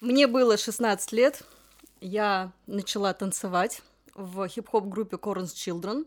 [0.00, 1.44] Мне было 16 лет,
[2.00, 3.82] я начала танцевать
[4.14, 6.06] в хип-хоп группе Corns Children,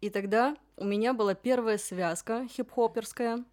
[0.00, 3.44] и тогда у меня была первая связка хип-хоперская.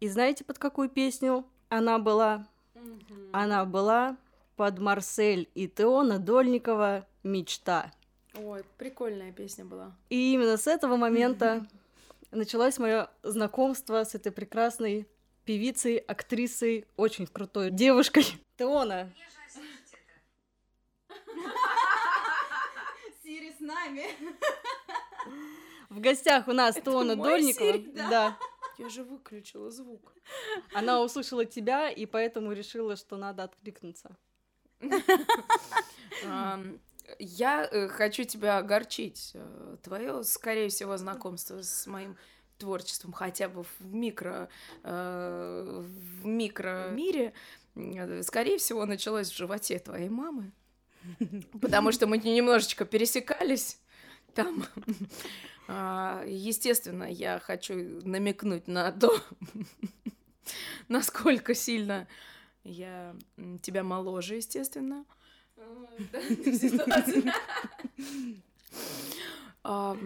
[0.00, 2.46] И знаете, под какую песню она была?
[2.74, 3.28] Mm-hmm.
[3.32, 4.16] Она была
[4.56, 7.92] под Марсель и Теона Дольникова «Мечта».
[8.34, 9.92] Ой, прикольная песня была.
[10.08, 11.66] И именно с этого момента
[12.32, 15.06] началось мое знакомство с этой прекрасной
[15.44, 18.24] певицей, актрисой, очень крутой девушкой.
[18.56, 19.12] Теона.
[23.22, 24.06] Сири с нами.
[25.88, 27.78] В гостях у нас Теона Дольникова.
[28.08, 28.38] Да.
[28.78, 30.14] Я же выключила звук.
[30.72, 34.16] Она услышала тебя и поэтому решила, что надо откликнуться.
[37.18, 39.32] Я э, хочу тебя огорчить.
[39.34, 42.16] Э, Твое, скорее всего, знакомство с моим
[42.62, 44.48] творчеством хотя бы в микро
[44.84, 47.32] э, в микро мире
[48.22, 50.52] скорее всего началось в животе твоей мамы
[51.60, 53.80] потому что мы немножечко пересекались
[54.34, 54.64] там
[55.68, 57.74] а, естественно я хочу
[58.06, 59.12] намекнуть на то
[60.88, 62.06] насколько сильно
[62.62, 63.16] я
[63.60, 65.04] тебя моложе естественно
[69.64, 69.96] А,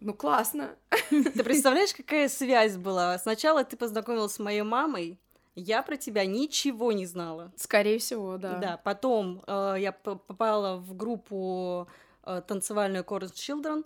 [0.00, 0.74] ну, классно.
[1.10, 3.18] Ты представляешь, какая связь была?
[3.18, 5.18] Сначала ты познакомилась с моей мамой,
[5.54, 7.52] я про тебя ничего не знала.
[7.56, 8.58] Скорее всего, да.
[8.58, 11.88] Да, потом э, я попала в группу
[12.24, 13.84] э, танцевальную Chorus Children,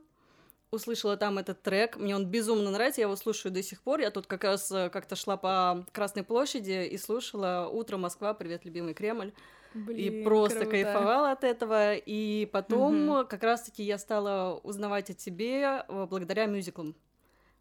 [0.70, 4.00] услышала там этот трек, мне он безумно нравится, я его слушаю до сих пор.
[4.00, 8.64] Я тут как раз э, как-то шла по Красной площади и слушала «Утро Москва, привет,
[8.64, 9.32] любимый Кремль».
[9.74, 10.70] Блин, и просто круто.
[10.70, 11.94] кайфовала от этого.
[11.94, 13.26] И потом угу.
[13.26, 16.94] как раз-таки я стала узнавать о тебе э, благодаря мюзиклам.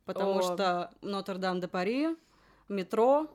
[0.05, 0.41] Потому о.
[0.41, 2.15] что Нотр-Дам де Пари,
[2.67, 3.27] метро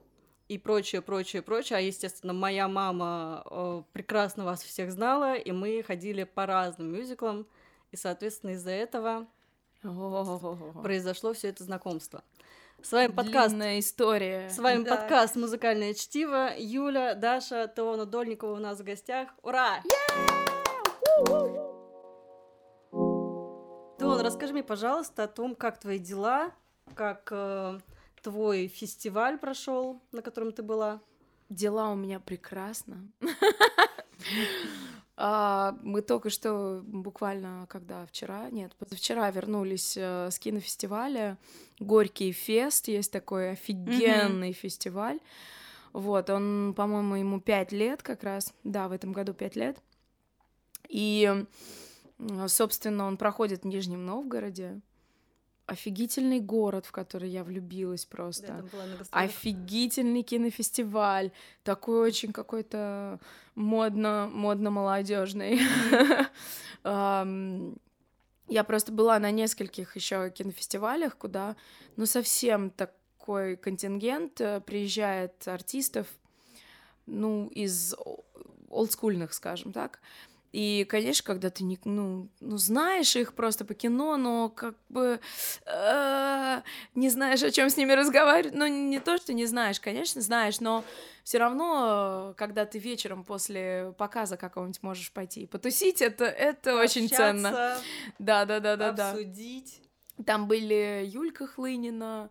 [0.49, 1.79] и прочее, прочее, прочее.
[1.79, 7.47] А, естественно, моя мама э, прекрасно вас всех знала, и мы ходили по разным мюзиклам.
[7.93, 9.27] И, соответственно, из-за этого
[9.83, 10.83] О-о-о-о.
[10.83, 12.23] произошло все это знакомство.
[12.83, 13.49] С вами подкаст.
[13.51, 14.49] Длинная история.
[14.49, 14.97] С вами да.
[14.97, 16.51] подкаст «Музыкальное чтиво».
[16.57, 19.31] Юля, Даша, Теона Дольникова у нас в гостях.
[19.43, 19.83] Ура!
[23.99, 26.53] Теон, расскажи мне, пожалуйста, о том, как твои дела,
[26.95, 27.81] как э,
[28.23, 31.01] твой фестиваль прошел, на котором ты была.
[31.49, 33.09] Дела у меня прекрасно.
[35.19, 41.39] А, мы только что буквально, когда вчера, нет, позавчера вернулись э, с кинофестиваля.
[41.81, 44.53] Горький фест, есть такой офигенный mm-hmm.
[44.53, 45.21] фестиваль.
[45.95, 48.53] Вот, он, по-моему, ему пять лет как раз.
[48.65, 49.79] Да, в этом году пять лет.
[50.89, 51.45] И,
[52.47, 54.81] собственно, он проходит в Нижнем Новгороде
[55.67, 58.65] офигительный город, в который я влюбилась просто.
[58.73, 58.79] Да,
[59.11, 61.33] Офигительный кинофестиваль,
[61.65, 63.19] такой очень какой-то
[63.55, 65.61] модно, модно молодежный.
[68.49, 71.57] Я просто была на нескольких еще кинофестивалях, куда,
[71.97, 76.07] ну, совсем такой контингент э, приезжает артистов,
[77.07, 77.97] ну, из
[78.69, 79.99] олдскульных, скажем так.
[80.57, 85.21] И, конечно, когда ты не, ну, ну, знаешь их просто по кино, но как бы
[85.67, 86.63] э,
[86.95, 88.55] не знаешь, о чем с ними разговаривать.
[88.55, 90.83] Ну, не то, что не знаешь, конечно, знаешь, но
[91.25, 97.11] все равно, когда ты вечером после показа какого-нибудь можешь пойти и потусить, это, это очень
[97.11, 97.79] ценно.
[98.19, 99.11] Да, да, да, да, да.
[99.11, 99.83] Обсудить.
[100.25, 102.31] Там были Юлька Хлынина,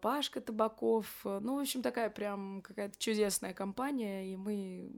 [0.00, 1.06] Пашка Табаков.
[1.24, 4.90] Ну, в общем, такая прям какая-то чудесная компания, и мы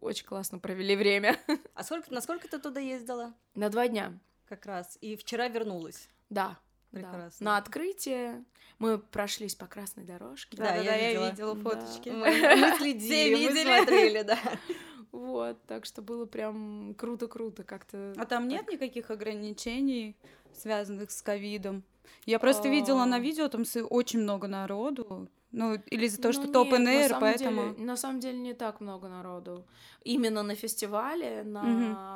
[0.00, 1.38] очень классно провели время.
[1.74, 3.34] А сколько, насколько ты туда ездила?
[3.54, 4.18] На два дня.
[4.48, 4.98] Как раз.
[5.00, 6.08] И вчера вернулась.
[6.28, 6.58] Да.
[6.90, 7.44] Прекрасно.
[7.44, 7.44] Да.
[7.44, 8.44] На открытие
[8.78, 10.56] мы прошлись по красной дорожке.
[10.56, 11.24] Да, да, я, да, видела.
[11.24, 12.08] я видела фоточки.
[12.08, 12.16] Да.
[12.16, 14.38] Мы, мы следили, мы смотрели, да.
[15.12, 18.14] Вот, так что было прям круто-круто как-то.
[18.16, 18.52] А там так...
[18.52, 20.16] нет никаких ограничений,
[20.52, 21.82] связанных с ковидом?
[22.26, 23.20] Я просто видела на а.
[23.20, 25.28] видео, там очень много народу.
[25.52, 27.72] Ну, или за то, ну, что топ НР, поэтому...
[27.72, 29.66] Деле, на самом деле не так много народу.
[30.04, 31.62] Именно на фестивале, на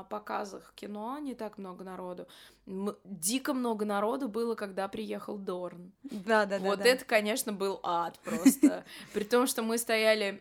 [0.02, 0.08] угу.
[0.08, 2.28] показах кино не так много народу.
[2.66, 5.92] М- дико много народу было, когда приехал Дорн.
[6.04, 6.64] Да, да, да.
[6.64, 6.84] Вот да.
[6.84, 8.84] это, конечно, был ад просто.
[9.12, 10.40] При том, что мы стояли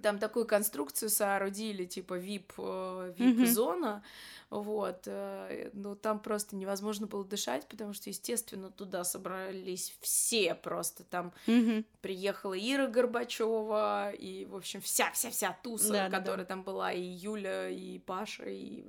[0.00, 4.02] там такую конструкцию соорудили, типа VIP, VIP-зона,
[4.50, 4.62] mm-hmm.
[4.62, 11.04] вот, э, ну, там просто невозможно было дышать, потому что, естественно, туда собрались все просто,
[11.04, 11.84] там mm-hmm.
[12.00, 16.48] приехала Ира Горбачева, и, в общем, вся-вся-вся туса, да, которая да, да.
[16.48, 18.84] там была, и Юля, и Паша, и,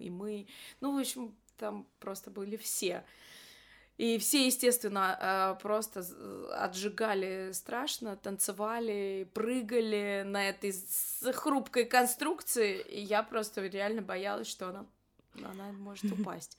[0.00, 0.46] и мы,
[0.80, 3.04] ну, в общем, там просто были все.
[3.98, 6.04] И все, естественно, э, просто
[6.52, 10.74] отжигали страшно, танцевали, прыгали на этой
[11.32, 12.80] хрупкой конструкции.
[12.82, 14.86] И я просто реально боялась, что она,
[15.42, 16.58] она может упасть.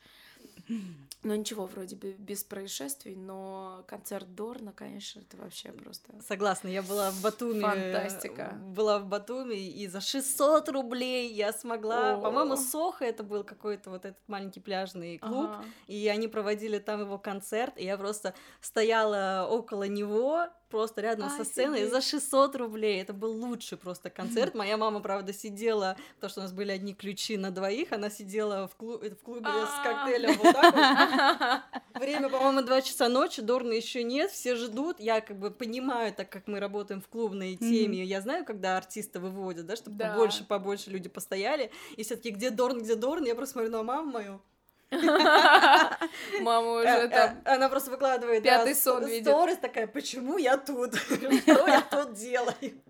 [1.23, 6.13] Ну ничего, вроде бы без происшествий, но концерт Дорна, конечно, это вообще просто...
[6.25, 7.61] Согласна, я была в Батуми.
[7.61, 8.55] Фантастика.
[8.61, 12.17] Была в Батуми, и за 600 рублей я смогла...
[12.17, 15.65] По-моему, Соха это был какой-то вот этот маленький пляжный клуб, ага.
[15.87, 21.37] и они проводили там его концерт, и я просто стояла около него, просто рядом Ай,
[21.37, 23.01] со сценой за 600 рублей.
[23.01, 24.53] Это был лучший просто концерт.
[24.53, 28.67] Моя мама, правда, сидела, потому что у нас были одни ключи на двоих, она сидела
[28.67, 31.81] в, клуб, в клубе с коктейлем вот так вот.
[32.01, 34.99] Время, по-моему, 2 часа ночи, Дорна еще нет, все ждут.
[34.99, 39.19] Я как бы понимаю, так как мы работаем в клубной теме, я знаю, когда артиста
[39.19, 41.71] выводят, да, чтобы побольше, побольше люди постояли.
[41.95, 44.41] И все таки где Дорн, где Дорн, я просто смотрю на маму мою.
[46.41, 47.41] Мама уже э, там...
[47.43, 49.27] Э, она просто выкладывает Пятый сон видит.
[49.27, 50.95] Сторис такая, почему я тут?
[51.41, 52.81] Что я тут делаю?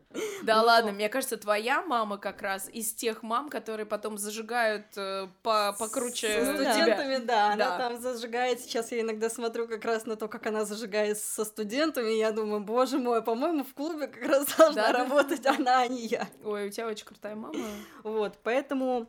[0.43, 5.27] Да ладно, мне кажется, твоя мама как раз из тех мам, которые потом зажигают э,
[5.41, 8.59] по покруче Со студентами, да, она там зажигает.
[8.59, 12.31] Сейчас я иногда смотрю как раз на то, как она зажигает со студентами, и я
[12.31, 16.27] думаю, боже мой, по-моему, в клубе как раз должна работать она, а не я.
[16.43, 17.55] Ой, у тебя очень крутая мама.
[18.03, 19.07] Вот, поэтому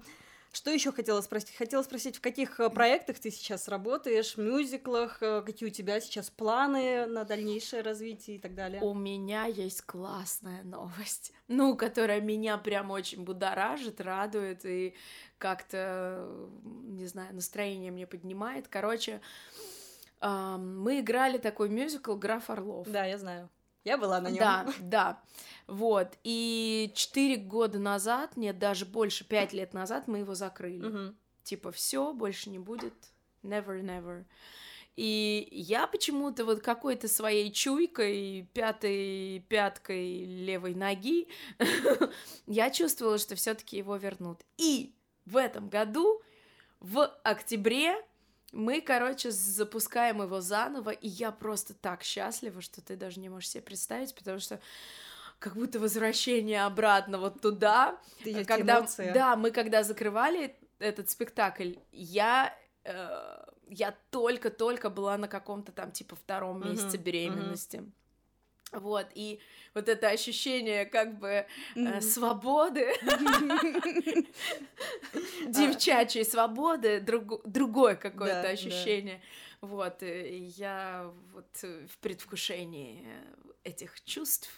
[0.52, 1.54] что еще хотела спросить?
[1.56, 6.00] Хотела спросить, в каких э, проектах ты сейчас работаешь, в мюзиклах, э, какие у тебя
[6.00, 8.80] сейчас планы на дальнейшее развитие и так далее?
[8.82, 14.94] У меня есть классная новость, ну, которая меня прям очень будоражит, радует и
[15.38, 18.68] как-то, не знаю, настроение мне поднимает.
[18.68, 19.20] Короче,
[20.20, 22.88] мы играли такой мюзикл «Граф Орлов».
[22.88, 23.48] Да, я знаю.
[23.84, 24.38] Я была на нем.
[24.38, 25.22] Да, да.
[25.66, 26.18] Вот.
[26.24, 30.86] И четыре года назад, нет, даже больше, пять лет назад мы его закрыли.
[30.86, 31.14] Угу.
[31.44, 32.94] Типа, все, больше не будет.
[33.42, 34.24] Never, never.
[34.96, 41.28] И я почему-то вот какой-то своей чуйкой, пятой пяткой левой ноги,
[42.48, 44.40] я чувствовала, что все-таки его вернут.
[44.56, 44.92] И
[45.24, 46.20] в этом году,
[46.80, 47.94] в октябре,
[48.52, 53.50] мы, короче, запускаем его заново, и я просто так счастлива, что ты даже не можешь
[53.50, 54.60] себе представить, потому что
[55.38, 57.98] как будто возвращение обратно вот туда.
[58.24, 62.54] Ты когда, да, мы когда закрывали этот спектакль, я
[62.84, 67.76] э, я только-только была на каком-то там типа втором месяце uh-huh, беременности.
[67.76, 67.92] Uh-huh.
[68.72, 69.40] Вот, и
[69.74, 72.92] вот это ощущение как бы э, свободы,
[75.46, 79.22] девчачьей свободы, другое какое-то ощущение.
[79.60, 83.04] Вот, я вот в предвкушении
[83.64, 84.48] этих чувств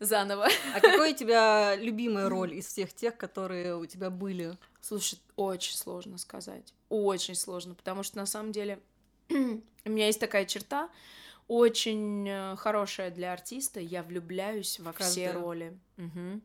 [0.00, 0.48] заново.
[0.74, 4.56] А какая у тебя любимая роль из всех тех, которые у тебя были?
[4.80, 6.74] Слушай, очень сложно сказать.
[6.88, 8.78] Очень сложно, потому что на самом деле
[9.30, 10.90] у меня есть такая черта,
[11.48, 13.80] очень э, хорошая для артиста.
[13.80, 15.10] Я влюбляюсь во Каждый.
[15.10, 15.78] все роли.
[15.98, 16.40] Угу.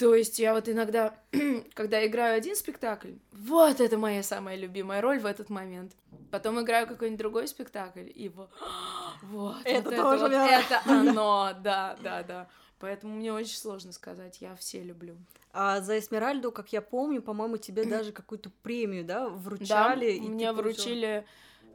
[0.00, 1.14] То есть я вот иногда,
[1.74, 5.92] когда играю один спектакль, вот это моя самая любимая роль в этот момент.
[6.30, 8.50] Потом играю какой-нибудь другой спектакль, и вот,
[9.24, 12.48] вот это вот тоже это, вот, это оно, да, да, да.
[12.78, 15.16] Поэтому мне очень сложно сказать, я все люблю.
[15.52, 20.18] А за Эсмеральду, как я помню, по-моему, тебе даже какую-то премию, да, вручали.
[20.18, 21.26] Да, и мне вручили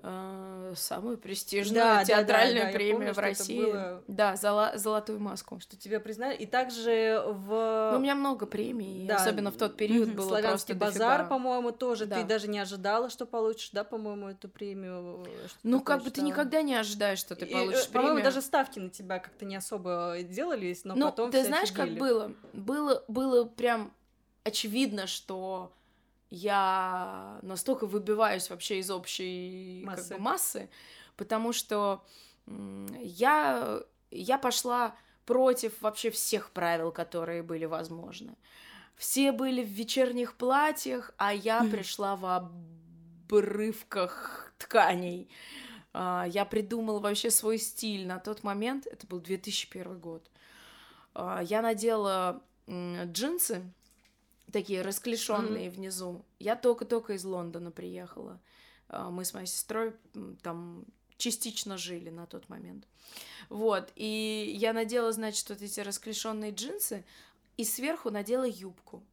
[0.07, 3.65] Э, самую престижную да, театральную да, да, премию помню, в России.
[3.65, 4.03] Было...
[4.07, 4.73] Да, золо...
[4.75, 5.59] золотую маску.
[5.59, 6.35] Что тебя признали.
[6.35, 7.89] И также в.
[7.91, 9.15] Ну, у меня много премий, да.
[9.15, 10.15] особенно в тот период mm-hmm.
[10.15, 12.05] было Славянский просто базар, по-моему, тоже.
[12.05, 12.17] Да.
[12.17, 15.25] Ты даже не ожидала, что получишь, да, по-моему, эту премию.
[15.63, 18.09] Ну, как бы ты никогда не ожидаешь, что ты получишь и, премию.
[18.09, 21.31] По-моему, даже ставки на тебя как-то не особо делались, но ну, потом.
[21.31, 21.89] Ты знаешь, офигели.
[21.89, 22.31] как было?
[22.53, 23.91] Было, было прям
[24.43, 25.71] очевидно, что
[26.29, 30.69] я настолько выбиваюсь вообще из общей массы, как бы, массы
[31.17, 32.03] потому что
[32.47, 38.35] я, я пошла против вообще всех правил, которые были возможны.
[38.95, 42.49] Все были в вечерних платьях, а я пришла в
[43.27, 45.29] обрывках тканей.
[45.93, 50.29] А, я придумала вообще свой стиль на тот момент, это был 2001 год.
[51.13, 53.63] А, я надела джинсы,
[54.55, 55.75] такие расклешенные mm-hmm.
[55.75, 56.25] внизу.
[56.39, 58.39] Я только-только из Лондона приехала.
[58.87, 59.93] А, мы с моей сестрой
[60.43, 60.85] там
[61.17, 62.87] частично жили на тот момент.
[63.49, 67.03] Вот, и я надела, значит, вот эти расклешенные джинсы,
[67.57, 69.03] и сверху надела юбку.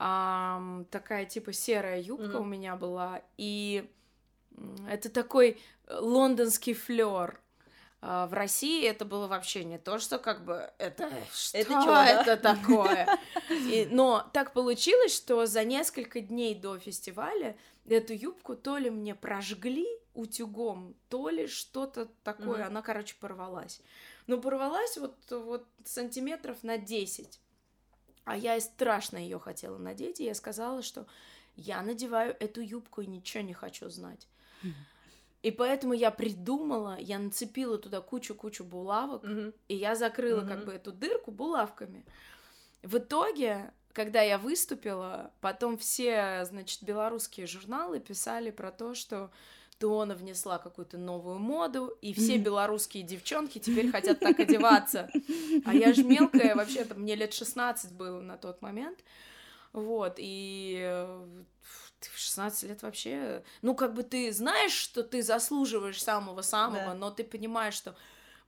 [0.00, 2.40] А, такая типа серая юбка mm-hmm.
[2.40, 3.88] у меня была, и
[4.88, 7.40] это такой лондонский флер.
[8.00, 11.94] А, в России это было вообще не то, что как бы это что это, чё,
[11.94, 13.08] это такое.
[13.50, 17.56] И, но так получилось, что за несколько дней до фестиваля
[17.88, 22.66] эту юбку то ли мне прожгли утюгом, то ли что-то такое, mm-hmm.
[22.66, 23.80] она, короче, порвалась.
[24.26, 27.40] Ну, порвалась вот, вот сантиметров на 10.
[28.24, 31.06] А я и страшно ее хотела надеть, и я сказала, что
[31.56, 34.28] я надеваю эту юбку и ничего не хочу знать.
[35.42, 39.54] И поэтому я придумала, я нацепила туда кучу-кучу булавок, mm-hmm.
[39.68, 40.48] и я закрыла mm-hmm.
[40.48, 42.04] как бы эту дырку булавками.
[42.82, 49.30] В итоге, когда я выступила, потом все, значит, белорусские журналы писали про то, что
[49.78, 55.08] Туона внесла какую-то новую моду, и все белорусские девчонки теперь хотят так одеваться.
[55.64, 58.98] А я же мелкая, вообще-то мне лет 16 было на тот момент.
[59.72, 61.16] Вот, и
[62.00, 63.42] ты в 16 лет вообще...
[63.62, 66.94] Ну, как бы ты знаешь, что ты заслуживаешь самого-самого, да.
[66.94, 67.96] но ты понимаешь, что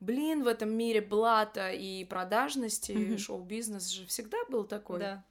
[0.01, 3.19] блин, в этом мире блата и продажности, mm-hmm.
[3.19, 4.99] шоу-бизнес же всегда был такой.
[4.99, 5.25] Да.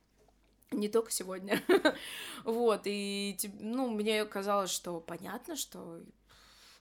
[0.72, 1.62] Не только сегодня.
[2.44, 6.02] вот, и, ну, мне казалось, что понятно, что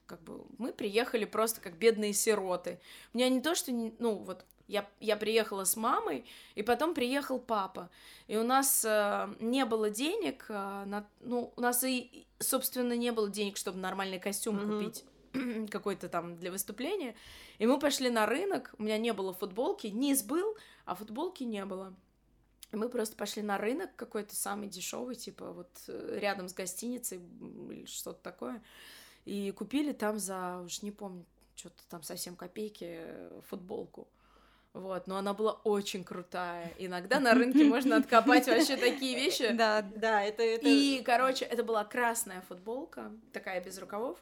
[0.04, 2.80] как бы мы приехали просто как бедные сироты.
[3.12, 7.38] У меня не то, что, ну, вот я, я приехала с мамой, и потом приехал
[7.38, 7.90] папа.
[8.28, 13.10] И у нас э, не было денег, э, на, ну, у нас и, собственно, не
[13.10, 14.78] было денег, чтобы нормальный костюм mm-hmm.
[14.78, 15.04] купить
[15.70, 17.16] какой-то там для выступления.
[17.58, 21.64] И мы пошли на рынок, у меня не было футболки, низ был, а футболки не
[21.64, 21.94] было.
[22.70, 27.20] И мы просто пошли на рынок какой-то самый дешевый, типа вот э, рядом с гостиницей
[27.70, 28.62] или что-то такое,
[29.24, 31.24] и купили там за, уж не помню,
[31.56, 34.06] что-то там совсем копейки э, футболку.
[34.74, 36.72] Вот, но она была очень крутая.
[36.78, 39.52] Иногда на рынке можно откопать вообще такие вещи.
[39.52, 40.68] Да, да, это, это...
[40.68, 44.18] И, короче, это была красная футболка, такая без рукавов.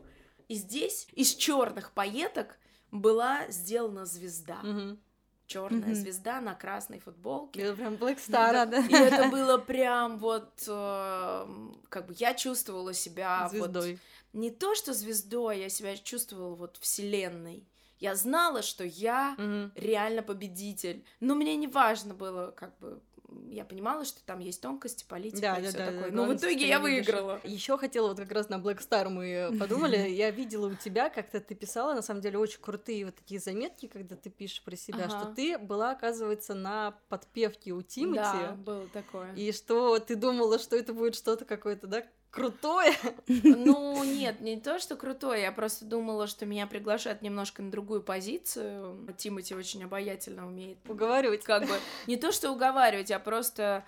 [0.48, 2.58] И здесь из черных пайеток
[2.90, 4.60] была сделана звезда.
[4.62, 4.98] Угу
[5.46, 5.94] черная mm-hmm.
[5.94, 7.60] звезда на красной футболке.
[7.60, 8.66] Это прям Black Star, да.
[8.66, 8.80] да.
[8.80, 11.46] И это было прям вот, э,
[11.88, 13.92] как бы я чувствовала себя звездой.
[13.92, 14.00] Вот,
[14.32, 17.66] не то что звездой, я себя чувствовала вот вселенной.
[17.98, 19.72] Я знала, что я mm-hmm.
[19.76, 23.00] реально победитель, но мне не важно было как бы
[23.48, 26.10] я понимала, что там есть тонкости, политика да, и да, все да, такое.
[26.10, 27.40] Да, Но в итоге я выиграла.
[27.44, 29.96] Еще хотела вот как раз на Black Star мы подумали.
[30.08, 33.86] Я видела у тебя, как-то ты писала, на самом деле, очень крутые вот такие заметки,
[33.86, 35.20] когда ты пишешь про себя, ага.
[35.20, 38.38] что ты была, оказывается, на подпевке у Тимати.
[38.38, 39.34] Да, было такое.
[39.34, 42.94] И что ты думала, что это будет что-то какое-то, да, крутое.
[43.28, 45.42] Ну, нет, не то, что крутое.
[45.42, 49.06] Я просто думала, что меня приглашают немножко на другую позицию.
[49.16, 50.78] Тимати очень обаятельно умеет.
[50.88, 51.44] Уговаривать.
[51.44, 51.74] Как бы.
[52.06, 53.84] Не то, что уговаривать, а просто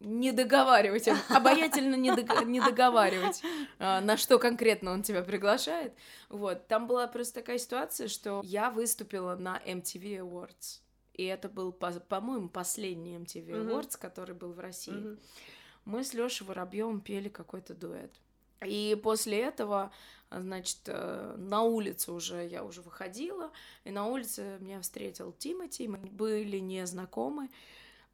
[0.00, 2.44] не договаривать, обаятельно не, дог...
[2.46, 3.42] не договаривать,
[3.78, 5.92] а, на что конкретно он тебя приглашает.
[6.28, 10.80] Вот, там была просто такая ситуация, что я выступила на MTV Awards,
[11.12, 14.00] и это был, по-моему, последний MTV Awards, mm-hmm.
[14.00, 14.94] который был в России.
[14.94, 15.18] Mm-hmm
[15.84, 18.12] мы с Лёшей Воробьевым пели какой-то дуэт.
[18.64, 19.90] И после этого,
[20.30, 23.50] значит, э, на улице уже я уже выходила,
[23.84, 27.48] и на улице меня встретил Тимати, мы были не знакомы,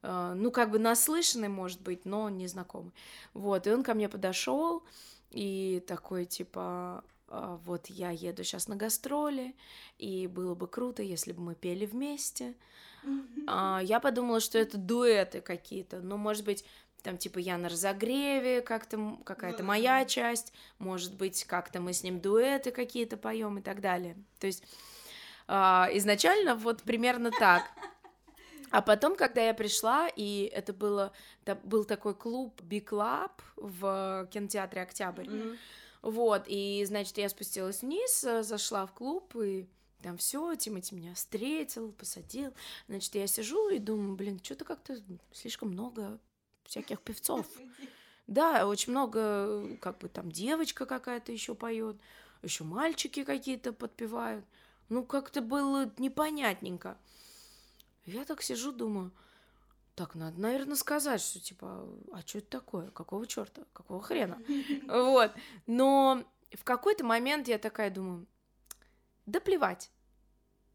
[0.03, 2.91] э, ну, как бы наслышаны, может быть, но не знакомы.
[3.33, 4.83] Вот, и он ко мне подошел
[5.31, 9.55] и такой, типа, «А, вот я еду сейчас на гастроли,
[9.97, 12.55] и было бы круто, если бы мы пели вместе.
[13.47, 16.65] А, я подумала, что это дуэты какие-то, ну, может быть,
[17.03, 22.19] там типа я на разогреве, как-то какая-то моя часть, может быть, как-то мы с ним
[22.19, 24.15] дуэты какие-то поем и так далее.
[24.39, 24.63] То есть
[25.47, 27.63] э, изначально вот примерно так.
[28.69, 31.13] А потом, когда я пришла, и это было,
[31.45, 35.25] это был такой клуб Big Lab в кинотеатре Октябрь.
[35.25, 35.57] Mm-hmm.
[36.01, 39.69] Вот, и, значит, я спустилась вниз, зашла в клуб, и
[40.01, 42.53] там все, Тимати меня встретил, посадил.
[42.87, 44.97] Значит, я сижу и думаю, блин, что-то как-то
[45.31, 46.19] слишком много
[46.67, 47.45] всяких певцов.
[48.27, 51.97] Да, очень много, как бы там девочка какая-то еще поет,
[52.41, 54.45] еще мальчики какие-то подпевают.
[54.89, 56.97] Ну, как-то было непонятненько.
[58.05, 59.11] Я так сижу, думаю,
[59.95, 62.91] так, надо, наверное, сказать, что типа, а что это такое?
[62.91, 63.63] Какого черта?
[63.73, 64.41] Какого хрена?
[64.87, 65.31] Вот.
[65.65, 68.27] Но в какой-то момент я такая думаю,
[69.25, 69.91] да плевать.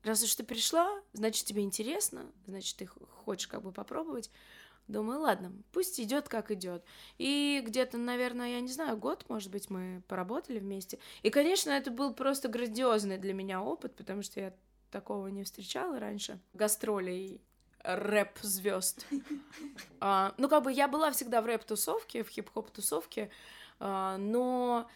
[0.02, 4.30] Раз уж ты пришла, значит, тебе интересно, значит, ты хочешь как бы попробовать.
[4.88, 6.84] Думаю, ладно, пусть идет как идет.
[7.18, 10.98] И где-то, наверное, я не знаю, год, может быть, мы поработали вместе.
[11.22, 14.52] И, конечно, это был просто грандиозный для меня опыт, потому что я
[14.90, 16.40] такого не встречала раньше.
[16.52, 17.40] Гастролей
[17.82, 19.06] рэп звезд.
[20.00, 23.30] А, ну, как бы я была всегда в рэп-тусовке, в хип-хоп-тусовке,
[23.78, 24.88] а, но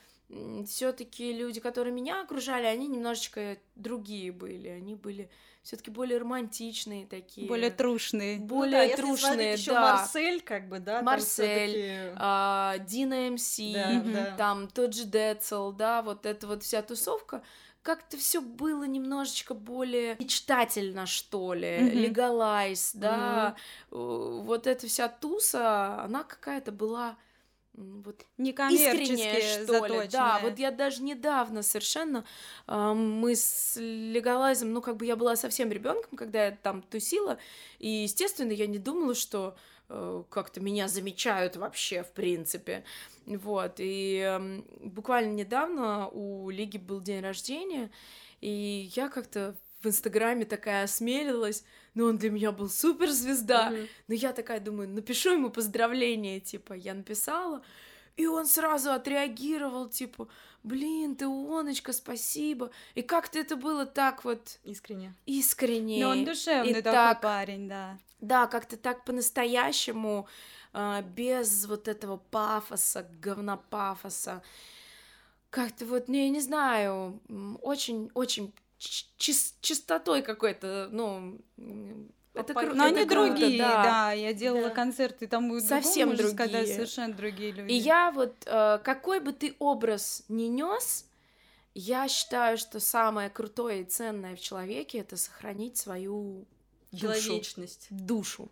[0.67, 4.69] все-таки люди, которые меня окружали, они немножечко другие были.
[4.69, 5.31] Они были
[5.63, 7.49] все-таки более романтичные такие.
[7.49, 8.39] Более трушные.
[8.39, 9.81] Ну Более да, если трушные, еще да.
[9.97, 14.37] Марсель, как бы, да, Марсель, а, Дина МС, Да, да.
[14.37, 17.43] там тот же Децл, да, вот эта вот вся тусовка,
[17.83, 21.91] как-то все было немножечко более мечтательно, что ли, Мгм.
[21.99, 23.57] легалайз, да,
[23.93, 27.17] Э, вот эта вся туса, она какая-то была
[27.77, 30.09] вот Некоммерческие что ли.
[30.09, 32.25] Да, вот я даже недавно совершенно
[32.67, 37.39] а, мы с легалайзом, ну, как бы я была совсем ребенком, когда я там тусила,
[37.79, 39.57] и, естественно, я не думала, что
[39.89, 42.85] э, как-то меня замечают вообще, в принципе.
[43.27, 47.91] Вот, и эм, буквально недавно у Лиги был день рождения,
[48.41, 49.55] и я как-то
[49.87, 51.65] в Инстаграме такая осмелилась,
[51.95, 53.71] но он для меня был суперзвезда.
[53.71, 53.89] Мгм.
[54.09, 57.63] Но я такая думаю, напишу ему поздравление, типа, я написала,
[58.17, 60.27] и он сразу отреагировал, типа,
[60.65, 62.71] блин, ты Оночка, спасибо.
[62.95, 65.15] И как-то это было так вот Искренне.
[65.27, 66.05] искренне.
[66.05, 67.99] Но он душевный и такой так- парень, да.
[68.21, 70.27] Да, как-то так по-настоящему,
[70.73, 74.43] а, без вот этого пафоса, говнопафоса.
[75.51, 77.21] Как-то вот, не, я не знаю,
[77.63, 81.39] очень-очень чистотой какой-то, ну...
[82.35, 83.83] Это, По- кру- Но это они круто, другие, да.
[83.83, 84.13] да.
[84.13, 84.75] Я делала Да.
[84.75, 86.75] концерты там и Совсем другому, можно сказать, другие.
[86.75, 87.73] совершенно другие люди.
[87.73, 91.07] И я вот, э, какой бы ты образ ни нес,
[91.75, 96.45] я считаю, что самое крутое и ценное в человеке это сохранить свою
[96.93, 97.01] душу.
[97.23, 97.87] Человечность.
[97.91, 98.51] душу.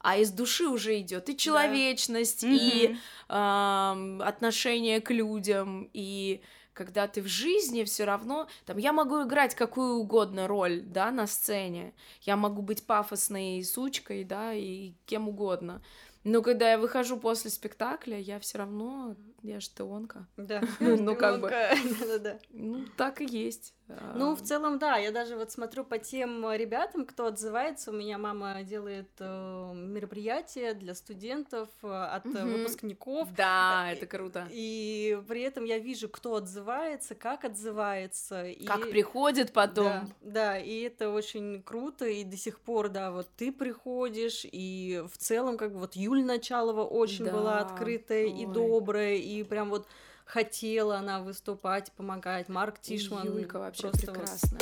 [0.00, 2.98] А из души уже идет и человечность, и Мгм.
[3.28, 9.54] ам, отношение к людям, и когда ты в жизни все равно, там, я могу играть
[9.54, 15.82] какую угодно роль, да, на сцене, я могу быть пафосной сучкой, да, и кем угодно,
[16.24, 20.62] но когда я выхожу после спектакля, я все равно, я же Теонка, Да.
[20.80, 21.48] Ну, как бы.
[22.00, 22.38] Да-да-да.
[22.50, 23.74] ну, так и есть.
[24.14, 27.90] Ну, в целом, да, я даже вот смотрю по тем э, ребятам, кто отзывается.
[27.90, 32.52] У меня мама делает э, мероприятия для студентов, э, от Мгм.
[32.52, 33.28] выпускников.
[33.36, 34.46] Да, э, это круто.
[34.50, 38.46] И при этом я вижу, кто отзывается, как отзывается.
[38.46, 39.84] и- Как приходит потом.
[39.84, 45.02] Да, да, и это очень круто, и до сих пор, да, вот ты приходишь, и
[45.12, 48.52] в целом, как бы, вот Юль Началова очень была Да, открытая и ой.
[48.52, 49.86] добрая, и прям вот
[50.24, 52.48] хотела она выступать, помогать.
[52.48, 54.60] Марк И Тишман Юлька вообще просто вот- прекрасная.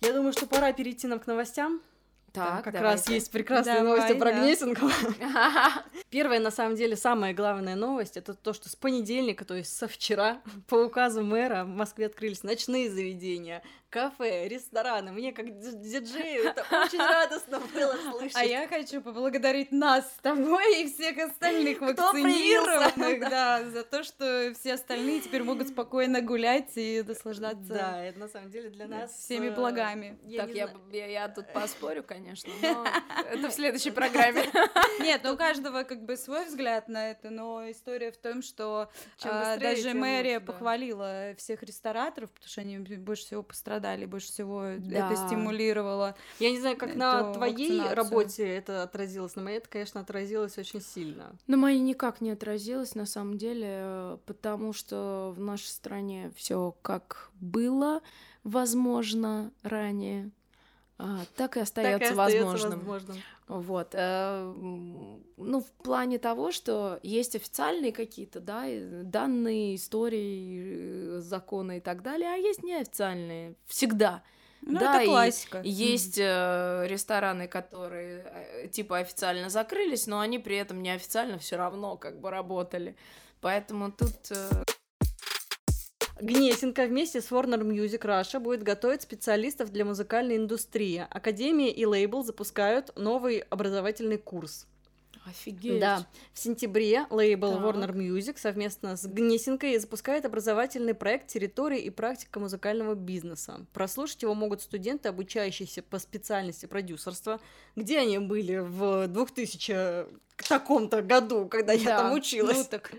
[0.00, 1.80] Я думаю, что пора перейти нам к новостям.
[2.32, 2.96] Там Так, как давайте.
[2.96, 4.40] раз есть прекрасные Давай, новости про да.
[4.40, 4.92] Гнесинкова.
[6.10, 9.86] Первая, на самом деле, самая главная новость это то, что с понедельника, то есть со
[9.86, 15.12] вчера, по указу мэра в Москве открылись ночные заведения, кафе, рестораны.
[15.12, 18.36] Мне как дж- диджею это очень радостно было слышать.
[18.36, 24.54] А я хочу поблагодарить нас с тобой и всех остальных вакцинированных, да, за то, что
[24.58, 29.12] все остальные теперь могут спокойно гулять и наслаждаться Да, это на самом деле для нас
[29.12, 30.18] всеми э, благами.
[30.36, 30.50] так,
[30.90, 32.86] я, тут поспорю, конечно, но
[33.30, 34.44] это в следующей программе.
[35.00, 38.90] Нет, ну у каждого как бы свой взгляд на это, но история в том, что
[39.22, 45.10] а, даже мэрия похвалила всех рестораторов, потому что они больше всего пострадали, больше всего Да.
[45.12, 46.14] это стимулировало.
[46.38, 47.96] Я не знаю, как на эту твоей вакцинацию.
[47.96, 51.36] работе это отразилось, на моей это, конечно, отразилось очень сильно.
[51.46, 56.74] Но мои никак не отразилось, на самом деле, э, потому что в нашей стране все
[56.82, 58.00] как было
[58.44, 60.30] возможно ранее,
[61.04, 62.78] а, так и Так и остается возможным.
[62.78, 63.16] возможным.
[63.48, 63.88] Вот.
[63.92, 64.52] э,
[65.36, 71.80] Ну, в плане того, что есть официальные какие-то, да, и данные, истории, э, законы и
[71.80, 73.56] так далее, а есть неофициальные.
[73.66, 74.22] Всегда.
[74.60, 75.60] Ну, Да, это и классика.
[75.64, 78.24] Есть э, рестораны, которые
[78.62, 82.94] э, типа официально закрылись, но они при этом неофициально все равно как бы работали.
[83.40, 84.62] Поэтому тут э,
[86.22, 91.04] Гнесинка вместе с Warner Music Russia будет готовить специалистов для музыкальной индустрии.
[91.10, 94.68] Академия и лейбл запускают новый образовательный курс.
[95.26, 95.80] офигеть.
[95.80, 97.62] Да, в сентябре лейбл Так.
[97.62, 103.66] Warner Music совместно с Гнесинкой запускает образовательный проект «Территория и практика музыкального бизнеса».
[103.72, 107.40] Прослушать его могут студенты, обучающиеся по специальности продюсерства.
[107.74, 110.06] Где они были в 2000
[110.48, 112.56] таком-то году, когда я Да, там училась?
[112.58, 112.92] Ну так.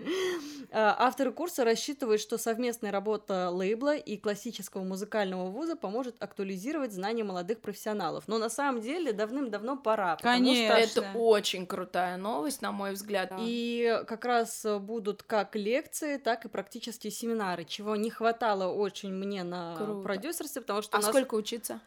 [0.76, 7.22] А, Авторы курса рассчитывают, что совместная работа лейбла и классического музыкального вуза поможет актуализировать знания
[7.22, 8.24] молодых профессионалов.
[8.26, 10.16] Но на самом деле давным-давно пора.
[10.16, 11.00] потому что- Конечно.
[11.00, 13.32] Это очень крутая новость, на мой взгляд.
[13.38, 19.12] И как раз э, будут как лекции, так и практические семинары, чего не хватало очень
[19.12, 20.02] мне на Круто.
[20.02, 21.80] продюсерстве, потому что а у нас, сколько учиться?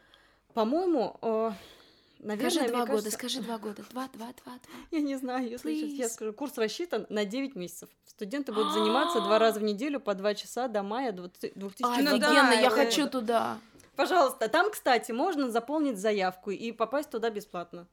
[0.54, 1.52] по-моему, э,
[2.20, 3.84] Наверное, скажи два года, кажется- скажи два года.
[3.92, 4.60] Два, два, два, два.
[4.92, 6.34] Я не знаю, если сейчас я скажу.
[6.34, 7.90] Курс рассчитан на 9 месяцев.
[8.06, 12.18] Студенты будут заниматься два раза в неделю по 2 часа до мая 20 2020 ну
[12.18, 13.60] да, Офигенно, я хочу туда.
[13.96, 17.88] Пожалуйста, там, кстати, можно заполнить заявку и попасть туда бесплатно.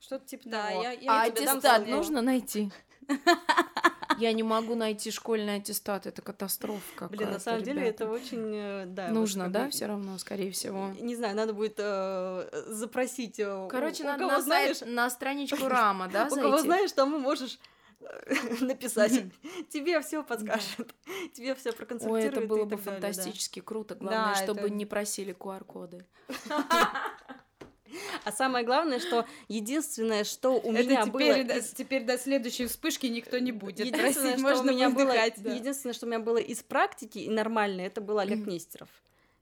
[0.00, 0.82] Что-то типа Да, того.
[0.82, 2.70] я- я А дам аттестат нужно найти?
[4.18, 8.04] Я не могу найти школьный аттестат, это катастрофа какая-то, Блин, на самом деле ребята.
[8.04, 9.06] это очень, э, да.
[9.08, 10.90] вот Нужно, как да, бы- все равно, скорее всего.
[10.98, 13.38] Не знаю, надо будет э, запросить.
[13.38, 16.48] э, у- Короче, у надо кого на, знаешь, сайт, на страничку Рама, да, у кого
[16.50, 16.62] зайти?
[16.64, 17.60] знаешь, там и можешь
[18.00, 19.24] э, написать.
[19.70, 20.92] Тебе все подскажет.
[21.32, 22.32] Тебе все Ой, проконсультирует.
[22.38, 23.94] это было бы фантастически круто.
[23.94, 26.04] Главное, чтобы не просили QR-коды.
[28.24, 31.54] А самое главное, что единственное, что у Это меня теперь, было...
[31.54, 33.80] до, теперь до следующей вспышки никто не будет.
[33.80, 35.54] Единственное, Просить что можно у меня было, да.
[35.54, 38.88] единственное, что у меня было из практики и нормально, это был Олег Нестеров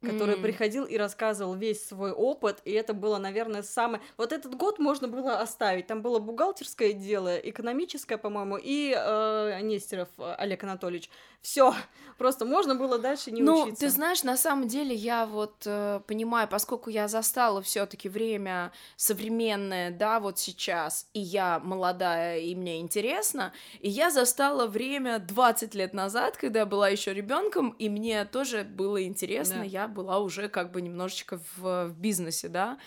[0.02, 0.42] который М.
[0.42, 4.02] приходил и рассказывал весь свой опыт, и это было, наверное, самое...
[4.16, 10.08] Вот этот год можно было оставить, там было бухгалтерское дело, экономическое, по-моему, и э, Нестеров
[10.18, 11.10] э, Олег Анатольевич.
[11.40, 11.74] Все,
[12.18, 13.80] просто можно было дальше не ну, учиться.
[13.80, 19.90] ты знаешь, на самом деле я вот э, понимаю, поскольку я застала все-таки время современное,
[19.90, 25.94] да, вот сейчас, и я молодая, и мне интересно, и я застала время 20 лет
[25.94, 29.62] назад, когда я была еще ребенком, и мне тоже было интересно, Да.
[29.64, 32.78] я была уже как бы немножечко в, в бизнесе, да.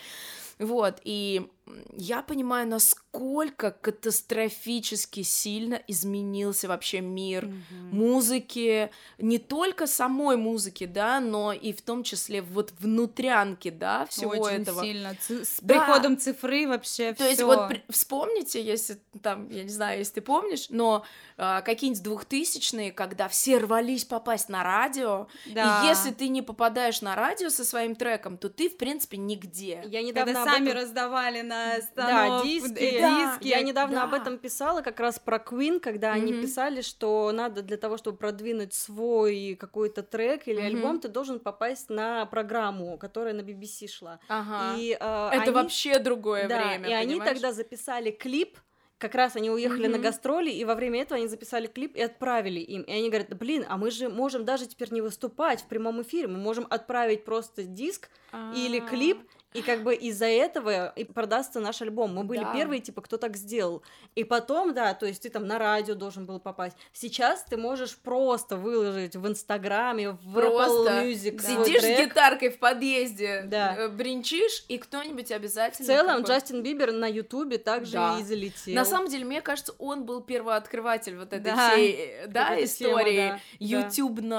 [0.60, 1.50] Вот, и
[1.96, 7.50] я понимаю, насколько катастрофически сильно изменился вообще мир
[7.92, 14.32] музыки, не только самой музыки, да, но и в том числе вот внутрянки, да, всего
[14.32, 14.82] Очень этого.
[14.84, 15.16] сильно.
[15.22, 15.76] Ци- С Да.
[15.86, 17.46] приходом цифры вообще То есть всё.
[17.48, 21.04] вот при- вспомните, если там, я не знаю, если ты помнишь, но
[21.42, 25.84] а, какие-нибудь двухтысячные, когда все рвались попасть на радио, Да.
[25.84, 29.82] и если ты не попадаешь на радио со своим треком, то ты, в принципе, нигде.
[29.86, 33.34] Я недавно Когда сами этом- раздавали на Да, станок, диски, э, да.
[33.38, 33.48] диски.
[33.48, 34.18] Я недавно об да.
[34.18, 36.42] этом писала, как раз про Queen, когда они Мгм.
[36.42, 40.66] писали, что надо для того, чтобы продвинуть свой какой-то трек или Мгм.
[40.68, 44.20] альбом, ты должен попасть на программу, которая на BBC шла.
[44.28, 44.76] Ага.
[44.78, 47.34] И, э, Это они- вообще другое да, время, и они понимаешь?
[47.34, 48.58] тогда записали клип,
[48.98, 50.02] как раз они уехали на Мгм.
[50.04, 52.82] гастроли, и во время этого они записали клип и отправили им.
[52.82, 56.28] И они говорят, блин, а мы же можем даже теперь не выступать в прямом эфире,
[56.28, 58.10] мы можем отправить просто диск
[58.54, 58.90] или А.
[58.90, 59.20] клип,
[59.54, 62.14] и как бы из-за этого и продастся наш альбом.
[62.14, 62.54] Мы были Да.
[62.54, 63.82] первые, типа, кто так сделал.
[64.16, 66.78] И потом, да, то есть ты там на радио должен был попасть.
[66.94, 72.10] Сейчас ты можешь просто выложить в Инстаграме, в Просто Apple Music Сидишь с трек.
[72.10, 73.76] гитаркой в подъезде, Да.
[73.78, 75.86] э, бринчишь, и кто-нибудь В обязательно...
[75.88, 78.18] целом, как бы- Джастин Бибер на Ютубе также Да.
[78.20, 78.76] и залетел.
[78.76, 81.72] На самом деле, мне кажется, он был первооткрыватель вот этой Да.
[81.72, 83.66] всей, э, да, эта истории да, да.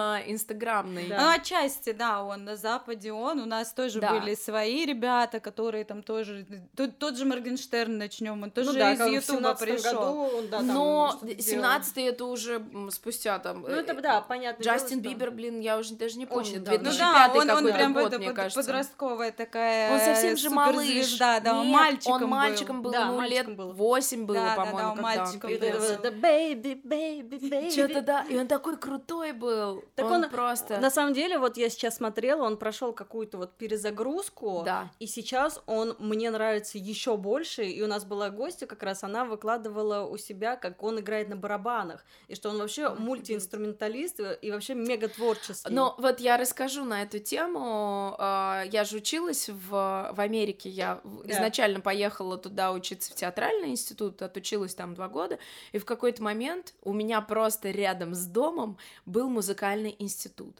[0.01, 1.09] ютубно-инстаграмной.
[1.09, 1.21] Да.
[1.21, 3.41] Ну, отчасти, да, он на Западе, он.
[3.41, 4.13] У нас тоже Да.
[4.15, 5.00] были свои ребята,
[5.41, 6.47] которые там тоже...
[6.77, 10.01] Тот, тот же Моргенштерн начнем, он тоже ну, да, из Ютуба 17 пришел.
[10.01, 11.43] году да, там Но что-то делал.
[11.43, 13.63] 17 это уже спустя там...
[13.63, 14.63] Ну, это, э, да, понятно.
[14.63, 16.79] Джастин Бибер, блин, я уже даже не помню, Очень давно.
[16.79, 18.61] Ну 2005 да, он, он прям год, это мне под- кажется.
[18.61, 20.87] подростковая такая Он совсем же малыш.
[20.87, 22.29] суперзвезда, да, он мальчиком он был.
[22.29, 23.73] мальчиком был, Да, ему лет мальчиком был.
[23.73, 25.59] 8 было, Да, да, да, по-моему, он мальчиком был.
[25.59, 27.71] да, baby, baby, baby.
[27.71, 29.85] Что-то да, и он такой крутой был.
[29.95, 30.79] Так он, он просто...
[30.79, 34.90] На самом деле, вот я сейчас смотрела, он прошел какую-то вот перезагрузку, Да.
[34.99, 37.65] И сейчас он мне нравится еще больше.
[37.65, 41.37] И у нас была гостья, как раз она выкладывала у себя, как он играет на
[41.37, 43.01] барабанах, и что он вообще Офигеть.
[43.07, 45.73] мультиинструменталист и вообще мега творческий.
[45.73, 48.15] Но вот я расскажу на эту тему.
[48.19, 49.69] А, Я же училась в,
[50.13, 50.69] в Америке.
[50.69, 51.33] Я Да.
[51.35, 55.39] изначально поехала туда учиться в театральный институт, отучилась там два года.
[55.73, 60.57] И в какой-то момент у меня просто рядом с домом был музыкальный институт.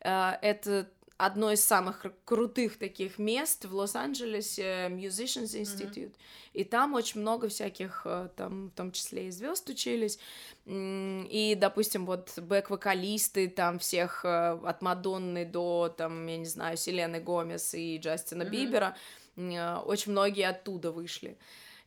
[0.00, 6.14] А, Это одно из самых крутых таких мест в Лос-Анджелесе, Musicians Institute.
[6.52, 10.18] И там очень много всяких, э, там, в том числе и звезд учились.
[10.66, 17.20] И, допустим, вот бэк-вокалисты там всех э, от Мадонны до, там, я не знаю, Селены
[17.20, 18.52] Гомес и Джастина Мгм.
[18.52, 18.96] Бибера,
[19.36, 21.38] э, очень многие оттуда вышли.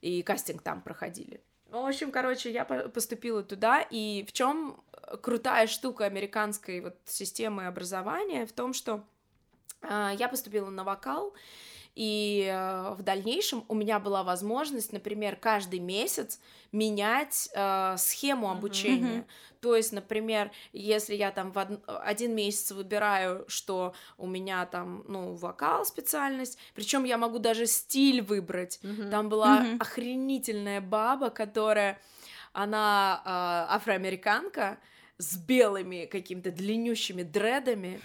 [0.01, 1.41] И кастинг там проходили.
[1.69, 4.81] В общем, короче, я по- поступила туда, и в чем
[5.21, 9.03] крутая штука американской вот системы образования в том, что
[9.83, 11.33] я поступила на вокал,
[11.95, 16.39] и э, в дальнейшем у меня была возможность, например, каждый месяц
[16.71, 19.17] менять э, схему обучения.
[19.21, 19.27] Мгм.
[19.61, 25.05] То есть, например, если я там в од- один месяц выбираю, что у меня там,
[25.07, 28.79] ну, вокал специальность, причем я могу даже стиль выбрать.
[28.83, 29.09] Мгм.
[29.09, 29.77] Там была Мгм.
[29.81, 31.99] охренительная баба, которая,
[32.53, 34.77] она а, афроамериканка
[35.17, 37.99] с белыми какими-то длиннющими дредами.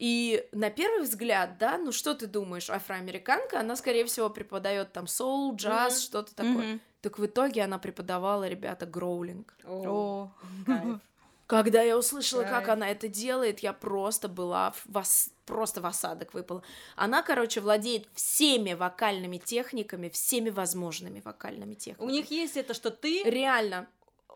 [0.00, 5.06] И на первый взгляд, да, ну что ты думаешь, афроамериканка, она, скорее всего, преподает там
[5.06, 6.04] соул, джаз, mm-hmm.
[6.04, 6.64] что-то такое.
[6.64, 6.80] Mm-hmm.
[7.02, 9.54] Так в итоге она преподавала, ребята, гроулинг.
[9.62, 10.30] О,
[11.46, 16.32] Когда я услышала, как она это делает, я просто была в вас просто в осадок
[16.32, 16.62] выпала.
[16.96, 22.08] Она, короче, владеет всеми вокальными техниками, всеми возможными вокальными техниками.
[22.08, 23.88] У них есть это, что ты реально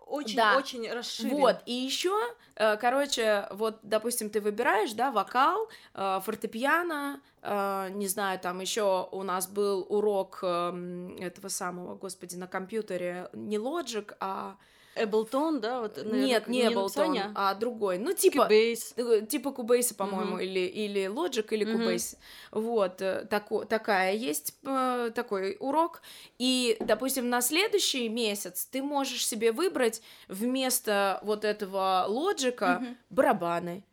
[0.06, 0.56] очень, да.
[0.56, 1.36] очень расширен.
[1.36, 2.14] Вот, и еще,
[2.56, 9.08] э, короче, вот, допустим, ты выбираешь, да, вокал, э, фортепиано, э, не знаю, там еще
[9.10, 14.56] у нас был урок эм, этого самого, господи, на компьютере, не Logic, а
[14.96, 15.80] Эблтон, да?
[15.80, 17.98] Вот, наверное, Нет, не Эблтон, а другой.
[17.98, 18.48] Ну, типа...
[18.50, 18.94] Cubase.
[18.96, 20.44] Э, типа Кубейса, по-моему, uh-huh.
[20.44, 21.64] или, или Logic, или.
[21.66, 22.16] Uh-huh.
[22.52, 26.02] Вот, э, тако, такая есть э, такой урок.
[26.38, 32.96] И, допустим, на следующий месяц ты можешь себе выбрать вместо вот этого Logic uh-huh.
[33.10, 33.84] барабаны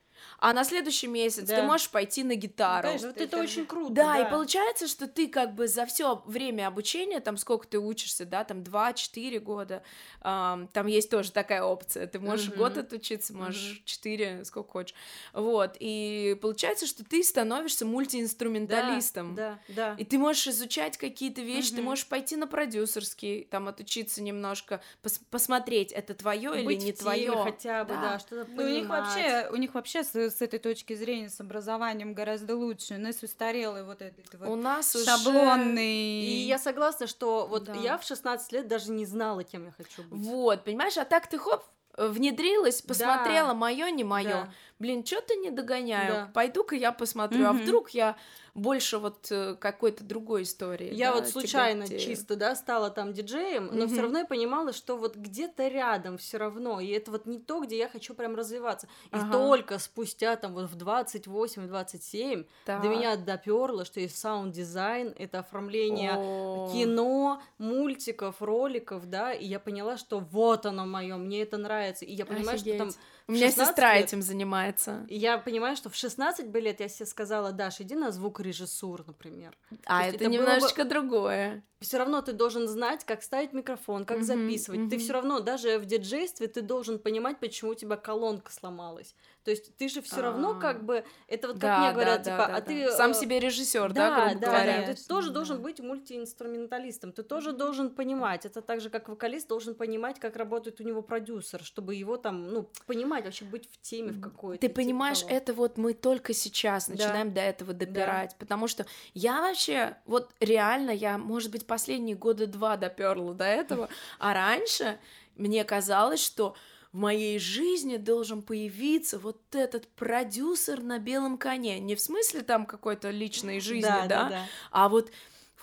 [0.41, 1.57] а на следующий месяц да.
[1.57, 2.89] ты можешь пойти на гитару.
[2.99, 3.93] Да, вот это очень круто.
[3.93, 7.77] Да, да, и получается, что ты как бы за все время обучения, там сколько ты
[7.77, 9.83] учишься, да, там 2-4 года,
[10.21, 12.57] эм, там есть тоже такая опция, ты можешь uh-huh.
[12.57, 14.43] год отучиться, можешь uh-huh.
[14.43, 14.95] сколько хочешь,
[15.31, 19.95] вот, и получается, что ты становишься мультиинструменталистом, да, да, да.
[19.99, 21.75] и ты можешь изучать какие-то вещи, uh-huh.
[21.75, 27.43] ты можешь пойти на продюсерский, там отучиться немножко, пос- посмотреть, это твое или не твое,
[27.43, 30.95] хотя бы, да, да что-то ну, у них вообще, у них вообще с этой точки
[30.95, 32.95] зрения с образованием гораздо лучше.
[32.95, 36.21] У нас устарелый вот этот вот У нас шаблонный.
[36.21, 36.31] Уже...
[36.31, 37.73] И я согласна, что вот да.
[37.75, 40.11] я в 16 лет даже не знала, кем я хочу быть.
[40.11, 41.63] Вот, понимаешь, а так ты хоп,
[41.97, 43.53] внедрилась, посмотрела, да.
[43.53, 44.29] мое, не мое.
[44.29, 44.53] Да.
[44.81, 46.13] Блин, что-то не догоняю.
[46.13, 46.31] Да.
[46.33, 47.49] Пойду-ка я посмотрю, угу.
[47.49, 48.15] а вдруг я
[48.55, 50.93] больше вот э, какой-то другой истории.
[50.93, 51.99] Я да, вот случайно тебе...
[51.99, 56.17] чисто, да, стала там диджеем, но mm все равно я понимала, что вот где-то рядом
[56.17, 58.87] все равно, и это вот не то, где я хочу прям развиваться.
[59.11, 59.31] И ага.
[59.31, 66.69] только спустя там вот в 28-27 до меня доперло, что есть саунд-дизайн, это оформление О.
[66.71, 72.13] кино, мультиков, роликов, да, и я поняла, что вот оно мое, мне это нравится, и
[72.13, 72.75] я понимаю, Офигеть.
[72.75, 72.93] что там
[73.27, 74.70] у меня сестра лет, этим занимается.
[75.07, 79.05] И я понимаю, что в 16 бы лет я себе сказала, Даша, иди на звукорежиссур,
[79.05, 79.57] например.
[79.85, 80.89] А это, это немножечко бы...
[80.89, 84.79] другое все равно ты должен знать, как ставить микрофон, как mm-hmm, записывать.
[84.81, 84.89] Mm-hmm.
[84.89, 89.15] Ты все равно, даже в диджействе, ты должен понимать, почему у тебя колонка сломалась.
[89.43, 92.31] То есть ты же все равно как бы это вот как да, мне говорят, да,
[92.31, 94.93] типа, да, а ты сам себе режиссер, да, да, грубо да, говоря.
[94.93, 97.11] Ты тоже должен быть мультиинструменталистом.
[97.11, 98.45] Ты тоже должен понимать.
[98.45, 102.49] Это так же, как вокалист должен понимать, как работает у него продюсер, чтобы его там,
[102.49, 104.61] ну, понимать, вообще быть в теме в какой-то.
[104.61, 108.35] Ты типа понимаешь, это вот мы только сейчас начинаем до этого добирать, да.
[108.37, 113.89] потому что я вообще вот реально я, может быть последние года два доперла до этого,
[114.19, 114.99] а раньше
[115.35, 116.55] мне казалось, что
[116.91, 121.79] в моей жизни должен появиться вот этот продюсер на белом коне.
[121.79, 124.45] Не в смысле там какой-то личной жизни, да, да, да, да.
[124.71, 125.11] а вот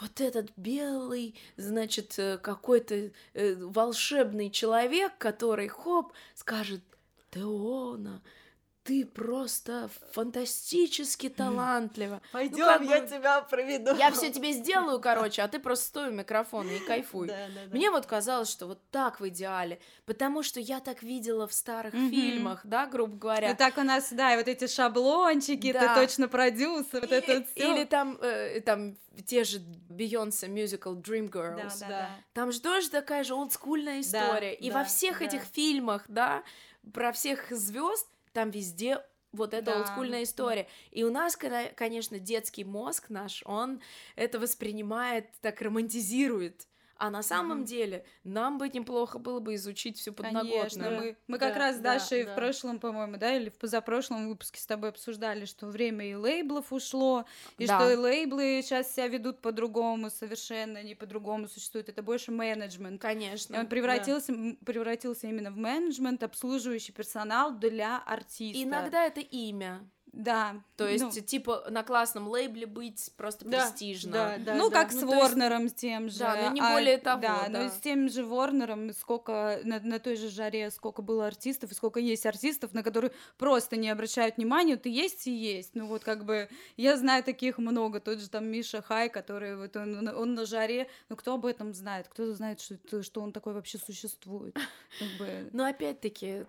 [0.01, 6.83] вот этот белый, значит, э, какой-то э, волшебный человек, который, хоп, скажет,
[7.31, 8.23] Теона,
[8.89, 12.23] ты просто фантастически талантлива.
[12.33, 13.07] Пойдем, ну, я бы...
[13.07, 13.95] тебя проведу.
[13.97, 17.29] Я все тебе сделаю, короче, а ты просто стой у микрофона и кайфуй.
[17.29, 17.77] Да, да, да.
[17.77, 21.93] Мне вот казалось, что вот так в идеале, потому что я так видела в старых
[21.93, 22.11] mm-hmm.
[22.11, 23.51] фильмах, да, грубо говоря.
[23.51, 25.81] Ну так у нас, да, и вот эти шаблончики, да.
[25.95, 27.75] ты точно продюсер, вот это всё.
[27.75, 28.97] Или там, э, там
[29.27, 29.59] те же
[29.91, 31.57] Beyoncé мюзикл Dreamgirls.
[31.57, 32.11] Да, да, да.
[32.33, 34.57] Там же тоже такая же олдскульная история.
[34.59, 35.27] Да, и да, во всех да.
[35.27, 36.43] этих фильмах, да,
[36.95, 38.07] про всех звезд
[38.39, 39.79] там везде вот эта да.
[39.79, 40.69] олдскульная история.
[40.93, 43.81] И у нас, конечно, детский мозг наш, он
[44.15, 46.68] это воспринимает, так романтизирует.
[46.99, 47.67] А на самом mm-hmm.
[47.67, 50.69] деле нам бы неплохо было бы изучить всю подноготную.
[50.69, 52.33] Конечно, мы, мы как да, раз да, Дашей да.
[52.33, 56.73] в прошлом, по-моему, да, или в позапрошлом выпуске с тобой обсуждали, что время и лейблов
[56.73, 57.25] ушло,
[57.57, 57.79] и да.
[57.79, 61.89] что и лейблы сейчас себя ведут по-другому, совершенно не по-другому существует.
[61.89, 63.01] Это больше менеджмент.
[63.01, 63.55] Конечно.
[63.55, 64.57] И он превратился, да.
[64.67, 68.61] превратился именно в менеджмент, обслуживающий персонал для артиста.
[68.61, 69.89] Иногда это имя.
[70.19, 70.61] Да.
[70.77, 74.13] То есть, ну, типа, на классном лейбле быть просто да, престижно.
[74.13, 74.83] Да, да, ну, да.
[74.83, 75.79] как ну, с Ворнером, есть...
[75.79, 76.19] с тем же.
[76.19, 77.23] Да, но не а, более того.
[77.23, 81.29] Да, да, но с тем же Ворнером, сколько на, на той же жаре, сколько было
[81.29, 85.71] артистов, и сколько есть артистов, на которые просто не обращают внимания, ты есть и есть.
[85.75, 88.01] Ну, вот как бы, я знаю таких много.
[88.01, 91.73] Тот же там Миша Хай, который вот он, он на жаре, ну, кто об этом
[91.75, 92.09] знает?
[92.09, 94.59] Кто знает, что, что он такой вообще существует?
[94.99, 95.51] Как бы...
[95.59, 96.45] Ну, опять-таки,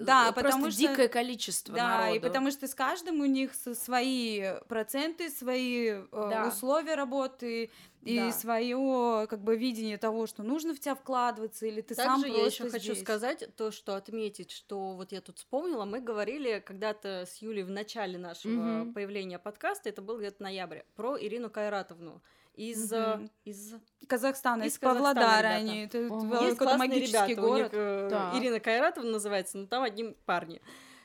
[0.00, 0.80] да, просто потому что...
[0.80, 2.16] дикое количество Да, народу.
[2.16, 6.48] и потому что с каждым каждом у них свои проценты, свои э, Да.
[6.48, 7.70] условия работы
[8.02, 8.32] и Да.
[8.32, 12.42] свое как бы видение того, что нужно в тебя вкладываться, или ты сам Также я
[12.42, 17.24] просто еще хочу сказать то, что отметить, что вот я тут вспомнила, мы говорили когда-то
[17.26, 18.52] с Юлей в начале нашего
[18.84, 18.92] Мгм.
[18.94, 22.22] появления подкаста, это был где-то ноябрь, про Ирину Кайратовну
[22.54, 23.30] из, э, Мгм.
[23.44, 23.74] из
[24.06, 25.84] Казахстана, Из из, Павлодара они.
[25.84, 27.72] Это, это классные магический ребята, у них город.
[27.74, 28.34] э, Так.
[28.36, 30.60] Ирина Кайратовна называется, но там одни парни.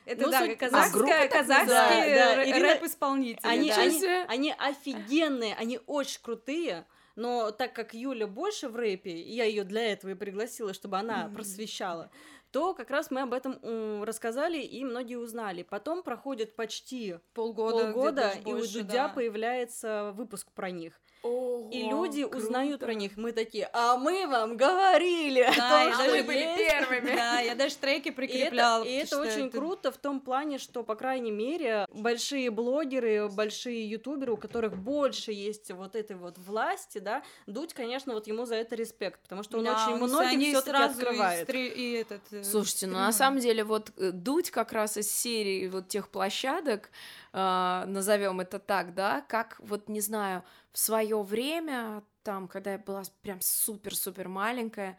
[0.06, 2.14] Это Ну, да, суть- а казахская, так казахские?
[2.14, 3.46] Да, да, рэп-исполнители.
[3.46, 3.76] Они, да.
[3.80, 6.86] Они, они офигенные, они очень крутые,
[7.16, 10.98] но так как Юля больше в рэпе, и я ее для этого и пригласила, чтобы
[10.98, 11.34] она Мгм.
[11.36, 12.10] просвещала,
[12.50, 15.62] то как раз мы об этом рассказали и многие узнали.
[15.62, 19.08] Потом проходит почти полгода, полгода, и у больше, Дудя да.
[19.08, 21.00] появляется выпуск про них.
[21.24, 22.84] Ого, И люди узнают круто.
[22.86, 23.12] про них.
[23.16, 26.56] Мы такие, а мы вам говорили о Да, том, и что даже мы были есть».
[26.70, 27.16] первыми.
[27.16, 28.84] Да, я даже треки И это, прикрепляла.
[28.84, 33.28] и это потому что очень круто в том плане, что, по крайней мере, большие блогеры,
[33.30, 38.44] большие ютуберы, у которых больше есть вот этой вот власти, да, Дудь, конечно, вот ему
[38.44, 41.48] за это респект, потому что он Да, очень он многих все таки сразу и открывает.
[41.48, 45.10] стри- и этот, э, Слушайте, ну на самом деле вот э, Дудь как раз из
[45.10, 46.90] серии вот тех площадок,
[47.34, 53.02] назовем это так, да, как вот не знаю, в свое время, там, когда я была
[53.22, 54.98] прям супер-супер маленькая,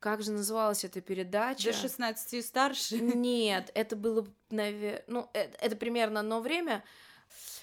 [0.00, 1.72] как же называлась эта передача?
[1.72, 2.98] До 16 и старше.
[2.98, 6.82] Нет, это было, наверное, ну, э- это, примерно одно время.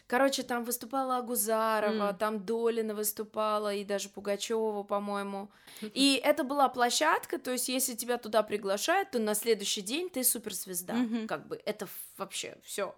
[0.08, 2.18] Короче, там выступала Агузарова, М.
[2.18, 5.50] там Долина выступала, и даже Пугачева, по-моему.
[5.94, 10.24] И это была площадка, то есть, если тебя туда приглашают, то на следующий день ты
[10.24, 10.94] суперзвезда.
[10.94, 11.28] Мгм.
[11.28, 11.88] Как бы это
[12.18, 12.96] вообще все.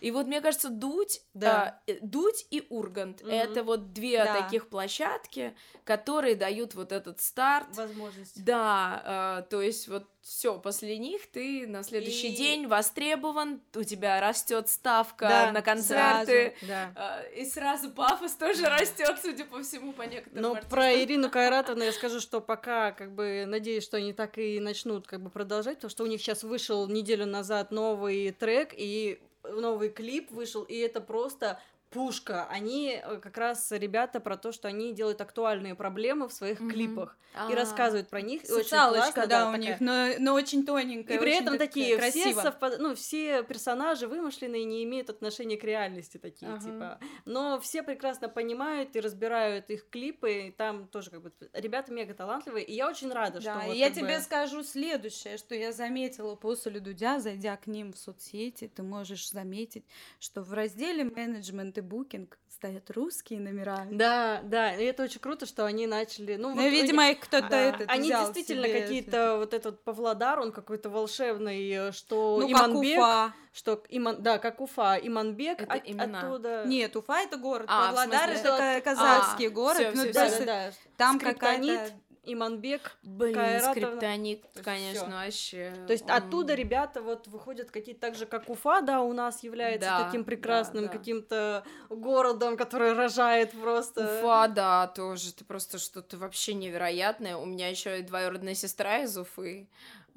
[0.00, 1.80] И вот мне кажется, Дудь, Да.
[1.86, 3.30] а, э, Дудь и Ургант Мгм.
[3.30, 4.42] это вот две Да.
[4.42, 7.68] таких площадки, которые дают вот этот старт.
[7.76, 8.44] Возможность.
[8.44, 13.82] Да, э, то есть вот все, после них ты на следующий И- день востребован, у
[13.82, 17.22] тебя растет ставка Да, на концерты, Да.
[17.32, 20.70] э, и сразу пафос тоже растет, судя по всему, по некоторым Но артистам.
[20.70, 25.06] про Ирину Кайратовну я скажу, что пока, как бы, надеюсь, что они так и начнут,
[25.06, 29.88] как бы, продолжать, потому что у них сейчас вышел неделю назад новый трек, и новый
[29.88, 31.58] клип вышел, и это просто
[31.90, 32.46] пушка.
[32.50, 36.70] Они э, как раз ребята про то, что они делают актуальные проблемы в своих Мгм.
[36.70, 37.16] клипах
[37.48, 38.48] и А, рассказывают про них.
[38.48, 39.60] и очень Социалочка, классно, да, у такая.
[39.68, 41.16] них, но, но очень тоненькая.
[41.16, 42.40] И при очень этом такие все, красиво.
[42.42, 46.60] совпад- ну, все персонажи вымышленные не имеют отношения к реальности такие, Ага.
[46.64, 46.98] типа.
[47.24, 52.14] Но все прекрасно понимают и разбирают их клипы, и там тоже как бы ребята мега
[52.14, 55.54] талантливые, и я очень рада, Да, что и вот я тебе бы- скажу следующее, что
[55.54, 59.84] я заметила после Дудя, зайдя к ним в соцсети, ты можешь заметить,
[60.18, 63.86] что в разделе менеджмент и букинг стоят русские номера.
[63.90, 67.20] Да, да, и это очень круто, что они начали, ну, Ну, вот видимо, они, их
[67.20, 67.60] кто-то да.
[67.60, 72.48] этот они взял действительно себе какие-то, вот этот Павлодар, он какой-то волшебный, э, что Ну,
[72.50, 73.32] как Иманбек, Уфа.
[73.52, 76.20] что Иман, да, как Уфа, Иманбек, Это от- имена.
[76.20, 76.64] оттуда...
[76.66, 79.76] Нет, Уфа это город, А, Павлодар смысле, это ка- казахский А, город.
[79.78, 80.72] всё, ну, всё, да, да, да.
[80.96, 81.92] там какая-то...
[82.32, 83.72] Иманбек, Блин, Кайратовна.
[83.72, 85.10] скриптонит, конечно, всё.
[85.10, 85.84] вообще.
[85.86, 86.16] То есть м.
[86.16, 90.24] оттуда ребята вот выходят какие-то так же, как Уфа, да, у нас является Да, таким
[90.24, 90.98] прекрасным да, да.
[90.98, 94.18] каким-то городом, который рожает просто.
[94.20, 95.32] Уфа, да, тоже.
[95.32, 97.36] Ты просто что-то вообще невероятное.
[97.36, 99.68] У меня еще и двоюродная сестра из Уфы.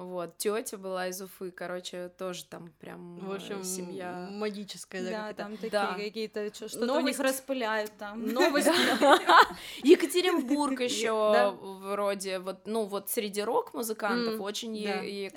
[0.01, 4.27] Вот, тетя была из Уфы, короче, тоже там прям В общем, э, семья.
[4.31, 5.93] магическая, да, Да, там такие Да.
[5.93, 8.25] какие-то, что-то у Новость- них распыляют там.
[8.25, 8.67] Новость.
[9.83, 14.75] Екатеринбург еще вроде вот, ну вот среди рок-музыкантов очень.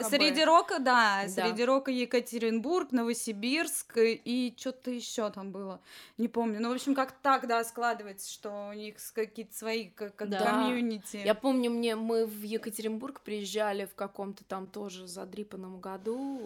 [0.09, 5.81] Среди рока, да, среди рока Екатеринбург, Новосибирск и что-то еще там было,
[6.18, 6.61] не помню.
[6.61, 11.18] Ну, в общем, как так, да, складывается, что у них какие-то свои как, комьюнити.
[11.24, 16.40] Я помню, мне мы в Екатеринбург приезжали в каком-то там тоже задрипанном году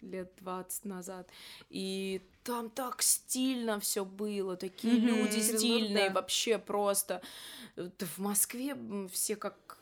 [0.00, 1.28] э, лет 20 назад,
[1.68, 5.06] и там так стильно все было, такие Мгм.
[5.06, 6.14] люди Екатеринбург, стильные, да.
[6.14, 7.20] вообще просто.
[7.76, 8.74] В Москве
[9.12, 9.76] все как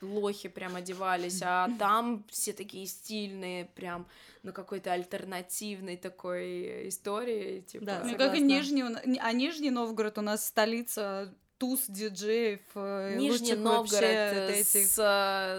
[0.00, 4.06] лохи прям одевались, а там все такие стильные, прям
[4.44, 7.84] на какой-то альтернативной такой истории, типа.
[7.84, 8.84] Да, Ну, как и Нижний,
[9.18, 12.60] а Нижний Новгород у нас столица туз диджеев.
[12.76, 14.86] э, Нижний Новгород вообще э, этих.
[14.86, 14.98] с,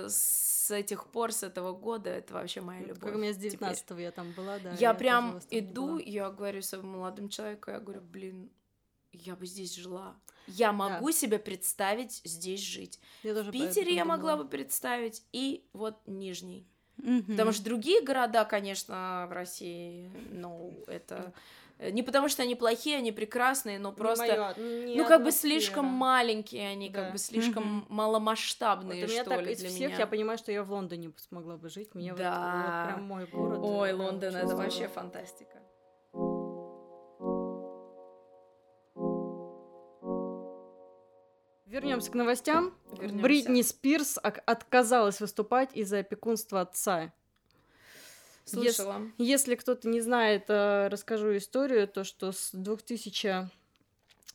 [0.08, 3.04] с этих пор, с этого года, это вообще моя Вот любовь.
[3.04, 3.52] Как у меня с теперь.
[3.52, 4.72] 19 я там была, да.
[4.72, 6.00] Я тоже прям иду, была.
[6.02, 8.52] я говорю своему молодому человеку, я говорю, блин,
[9.12, 10.16] я бы здесь жила.
[10.48, 13.00] Я могу себе представить здесь жить.
[13.24, 16.68] Я В Питере я могла бы представить, и вот Нижний.
[16.98, 17.24] Мгм.
[17.24, 21.34] Потому что другие города, конечно, в России, ну, это...
[21.80, 25.26] Э, не потому что они плохие, они прекрасные, но просто, не не ну как ну,
[25.26, 25.98] бы слишком сфера.
[25.98, 27.04] маленькие они, да.
[27.04, 27.86] как бы слишком угу.
[27.94, 30.00] маломасштабные вот у меня что так ли из для всех меня.
[30.00, 32.58] Я понимаю, что я в Лондоне смогла бы жить, мне да.
[32.58, 33.60] вот, вот прям мой город.
[33.64, 35.58] Ой, э, Лондон, это вообще фантастика.
[41.66, 42.74] Вернемся к новостям.
[42.92, 43.24] Вернемся.
[43.24, 47.14] Бритни Спирс отказалась выступать из-за опекунства отца.
[48.50, 49.02] Слышала.
[49.18, 52.52] Если кто-то не знает, э, расскажу историю, то что с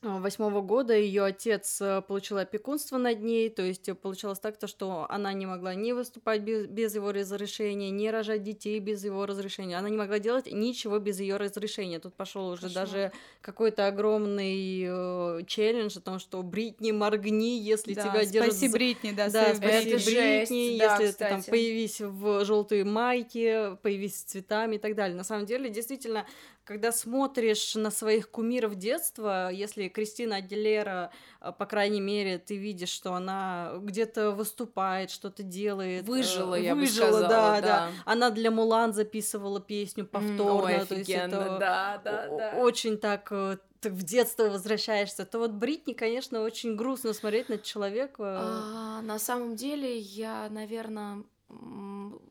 [0.04, 4.66] 2008 года ее отец э, получил опекунство над ней, то есть э, получалось так, то,
[4.66, 9.26] что она не могла не выступать без, без его разрешения, не рожать детей без его
[9.26, 11.98] разрешения, она не могла делать ничего без ее разрешения.
[11.98, 12.86] Тут пошел уже Кошмар.
[12.86, 18.68] даже какой-то огромный э, челлендж о том, что Бритни, моргни, если Да, тебя держат спаси
[18.68, 19.98] Бритни, да, да, спаси Это Britney.
[19.98, 24.94] жесть, Бритни, да, если ты там появись в желтой майке, появись с цветами и так
[24.94, 25.16] далее.
[25.16, 26.26] На самом деле, действительно,
[26.64, 31.10] когда смотришь на своих кумиров детства, если Кристина Агилера,
[31.40, 36.04] а, по крайней мере, ты видишь, что она где-то выступает, что-то делает.
[36.04, 37.88] э, Выжила, я бы выжила, сказала, да, да.
[38.06, 40.64] Она для Мулан записывала песню повторно.
[40.64, 42.54] ой, то есть это да, да, да.
[42.56, 47.58] очень так э, ты в детство возвращаешься, то вот Бритни, конечно, очень грустно смотреть на
[47.58, 48.38] человека.
[48.40, 51.24] А, на самом деле, я, наверное,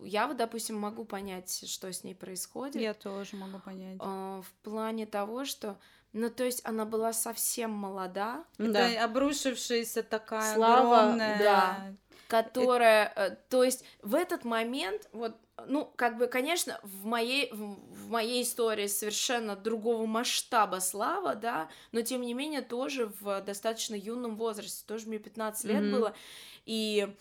[0.03, 2.82] я вот, допустим, могу понять, что с ней происходит.
[2.82, 3.97] Я тоже могу понять.
[3.99, 5.78] а, в плане того, что,
[6.11, 8.89] ну, то есть она была совсем молода, Да.
[8.89, 11.39] Это обрушившаяся такая Слава, огромная...
[11.39, 11.93] да.
[12.28, 15.36] которая, э, то есть в этот момент, вот,
[15.67, 21.69] ну, как бы, конечно, в моей, в, в моей истории совершенно другого масштаба слава, да,
[21.91, 25.91] но тем не менее тоже в достаточно юном возрасте, тоже мне 15 лет Мгм.
[25.91, 26.15] было,
[26.65, 27.15] и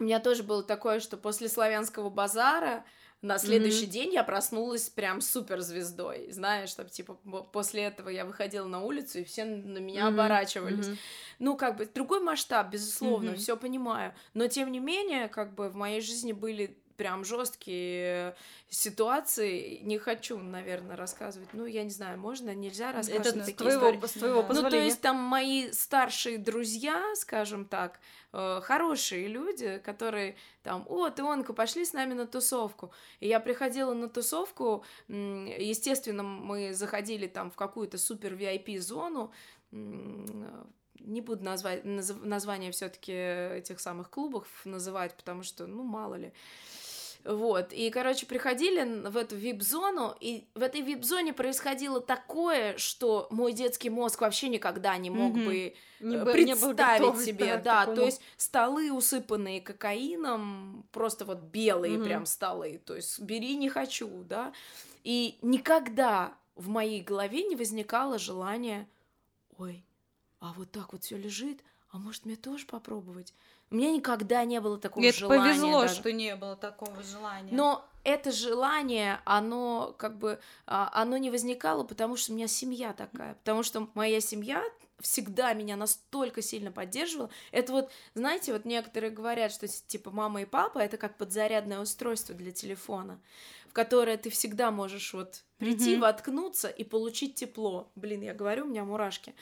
[0.00, 2.84] у меня тоже было такое, что после славянского базара
[3.22, 7.14] на следующий день я проснулась прям суперзвездой, знаешь, что типа
[7.52, 10.88] после этого я выходила на улицу и все на меня Мгм, оборачивались.
[10.88, 10.98] мгм.
[11.38, 13.36] Ну, как бы другой масштаб, безусловно, Мгм.
[13.36, 14.14] все понимаю.
[14.34, 18.36] Но тем не менее, как бы в моей жизни были прям жесткие
[18.68, 19.78] ситуации.
[19.82, 21.48] Не хочу, наверное, рассказывать.
[21.54, 24.06] Ну, я не знаю, можно, нельзя рассказывать Это такие твоего, истории.
[24.06, 24.48] с твоего Да.
[24.48, 24.84] Ну, то позволения.
[24.84, 28.00] есть там мои старшие друзья, скажем так,
[28.34, 32.92] э, хорошие люди, которые там, о, ты, Онка, пошли с нами на тусовку.
[33.20, 39.32] И я приходила на тусовку, естественно, мы заходили там в какую-то супер VIP-зону,
[39.72, 46.16] не буду назвать, наз- название все таки этих самых клубов называть, потому что, ну, мало
[46.16, 46.32] ли.
[47.24, 53.52] Вот, и, короче, приходили в эту вип-зону, и в этой вип-зоне происходило такое, что мой
[53.52, 55.44] детский мозг вообще никогда не мог Мгм.
[55.44, 57.96] бы Не э, бы- не был представить готов, себе, да, такому.
[57.96, 62.04] то есть столы, усыпанные кокаином, просто вот белые Мгм.
[62.04, 64.52] прям столы, то есть бери не хочу, да,
[65.04, 68.88] и никогда в моей голове не возникало желания,
[69.58, 69.84] ой,
[70.40, 73.34] а вот так вот все лежит, а может мне тоже попробовать?
[73.70, 75.42] У меня никогда не было такого Это желания.
[75.42, 75.94] повезло, даже.
[75.94, 77.52] что не было такого желания.
[77.52, 82.92] Но это желание, оно как бы, а, оно не возникало, потому что у меня семья
[82.92, 84.64] такая, потому что моя семья
[84.98, 87.30] всегда меня настолько сильно поддерживала.
[87.52, 92.34] Это вот, знаете, вот некоторые говорят, что типа мама и папа это как подзарядное устройство
[92.34, 93.20] для телефона,
[93.68, 96.00] в которое ты всегда можешь вот прийти, Мгм.
[96.02, 97.90] воткнуться и получить тепло.
[97.94, 99.34] Блин, я говорю, у меня мурашки.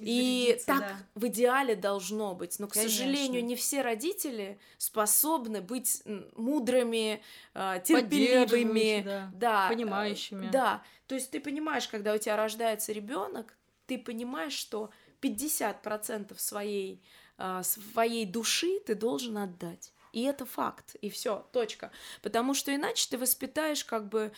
[0.00, 0.96] И так да.
[1.14, 2.58] в идеале должно быть.
[2.58, 2.90] Но, к Конечно.
[2.90, 6.02] сожалению, не все родители способны быть
[6.36, 7.22] мудрыми,
[7.54, 10.48] а, терпеливыми, да, да, э, понимающими.
[10.48, 10.82] Да.
[11.06, 14.90] То есть ты понимаешь, когда у тебя рождается ребенок, ты понимаешь, что
[15.20, 17.02] 50% своей,
[17.38, 19.92] а, своей души ты должен отдать.
[20.12, 20.96] И это факт.
[21.02, 21.90] И все, точка.
[22.22, 24.32] Потому что иначе ты воспитаешь как бы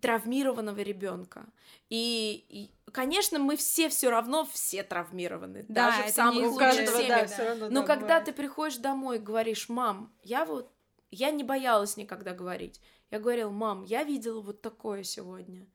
[0.00, 1.46] травмированного ребенка.
[1.90, 7.30] И, и, конечно, мы все все равно все травмированы, Да, даже в самых лучших семьях.
[7.36, 7.68] да, равно.
[7.68, 8.24] Но да, когда бывает.
[8.24, 10.70] ты приходишь домой и говоришь, мам, я вот,
[11.10, 12.80] я не боялась никогда говорить.
[13.10, 15.66] Я говорила, мам, я видела вот такое сегодня.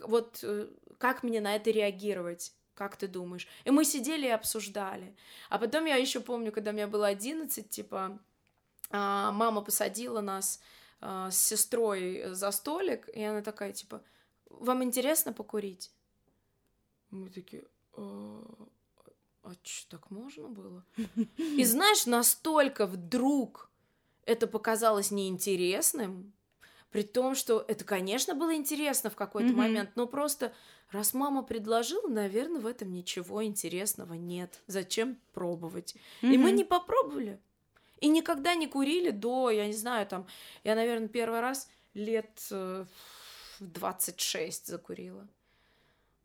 [0.00, 2.52] Вот э, как мне на это реагировать?
[2.74, 3.48] Как ты думаешь?
[3.64, 5.16] И мы сидели и обсуждали.
[5.48, 8.18] А потом я еще помню, когда мне было 11, типа,
[8.90, 10.60] а, мама посадила нас
[11.08, 14.02] а, с сестрой за столик, и она такая, типа,
[14.50, 15.92] вам интересно покурить?
[17.10, 18.42] Мы такие, «А,
[19.44, 20.84] а чё, так можно было?
[21.38, 23.70] И знаешь, настолько вдруг
[24.24, 26.32] это показалось неинтересным,
[26.90, 29.58] при том, что это, конечно, было интересно в какой-то Мгм.
[29.58, 30.52] момент, но просто
[30.90, 34.62] раз мама предложила, наверное, в этом ничего интересного нет.
[34.66, 35.94] Зачем пробовать?
[36.22, 37.38] И мы не попробовали.
[38.00, 40.26] И никогда не курили до, я не знаю, там,
[40.64, 42.84] я, наверное, первый раз лет э,
[43.58, 45.26] в 26 закурила.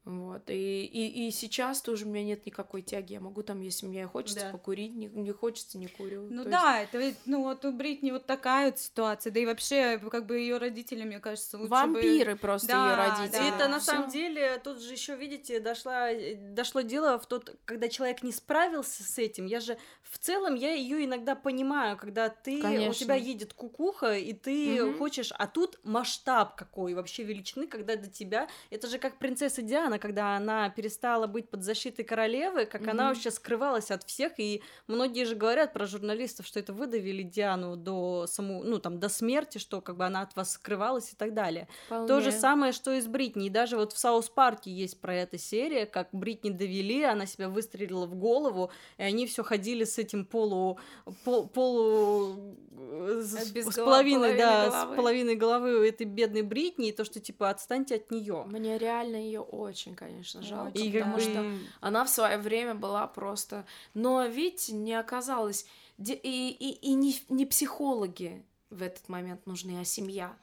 [0.05, 0.49] Вот.
[0.49, 3.13] И, и, и сейчас тоже у меня нет никакой тяги.
[3.13, 4.51] Я могу там, если мне хочется Да.
[4.51, 6.33] покурить, не, не хочется, не курю.
[6.33, 9.45] Ну То да, это ведь, ну вот у Бритни вот такая вот ситуация, да и
[9.45, 12.95] вообще, как бы ее родители, мне кажется, есть лучше Вампиры просто Да, ее да.
[12.95, 13.49] родители.
[13.49, 13.81] Это на Всё.
[13.81, 16.09] самом деле, тут же еще, видите, дошла,
[16.53, 19.45] дошло дело в тот, когда человек не справился с этим.
[19.47, 22.93] Я же в целом я ее иногда понимаю, когда ты у Конечно.
[22.93, 24.93] тебя едет кукуха, и ты Мгм.
[24.93, 28.47] хочешь, а тут масштаб какой вообще величины, когда до тебя.
[28.69, 33.13] Это же как принцесса Диана, когда она перестала быть под защитой королевы, как она Мгм.
[33.13, 38.25] вообще скрывалась от всех, и многие же говорят про журналистов, что это выдавили Диану до
[38.27, 41.67] саму, ну там до смерти, что как бы она от вас скрывалась и так далее.
[41.89, 42.31] То же Вполне.
[42.31, 43.47] самое, что и с Бритни.
[43.47, 47.25] И даже вот в South Park е есть про это серия, как Бритни довели, она
[47.25, 50.79] себя выстрелила в голову, и они все ходили с этим полу...
[51.25, 52.55] пол- полу...
[52.77, 54.93] э, с, с половиной, да, головы.
[54.93, 58.43] с половиной головы у этой бедной Бритни, и то, что типа отстаньте от нее.
[58.47, 61.21] Мне реально ее очень, конечно, жалко, И как потому бы...
[61.21, 63.65] что она в свое время была просто...
[63.93, 65.65] Но ведь не оказалось...
[65.97, 70.35] И, и, и не, не психологи в этот момент нужны, а семья.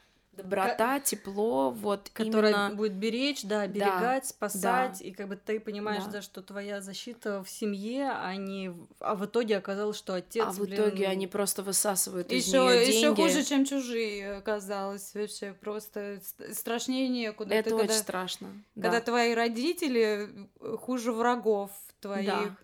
[0.42, 2.74] Доброта, тепло, вот которая именно...
[2.76, 6.10] будет беречь, да, оберегать, спасать, и как бы ты понимаешь, Да.
[6.12, 6.22] да.
[6.22, 10.50] что твоя защита в семье, а не, в- а в итоге оказалось, что отец, А
[10.52, 13.20] в блин, итоге они просто высасывают из Еще, нее еще деньги.
[13.20, 15.12] хуже, чем чужие оказалось.
[15.14, 17.54] Вообще просто ст- страшнее некуда.
[17.54, 18.48] Это Ты очень когда, страшно.
[18.74, 19.00] когда да.
[19.00, 20.28] твои родители
[20.80, 21.70] хуже врагов
[22.00, 22.26] твоих.
[22.26, 22.56] Да,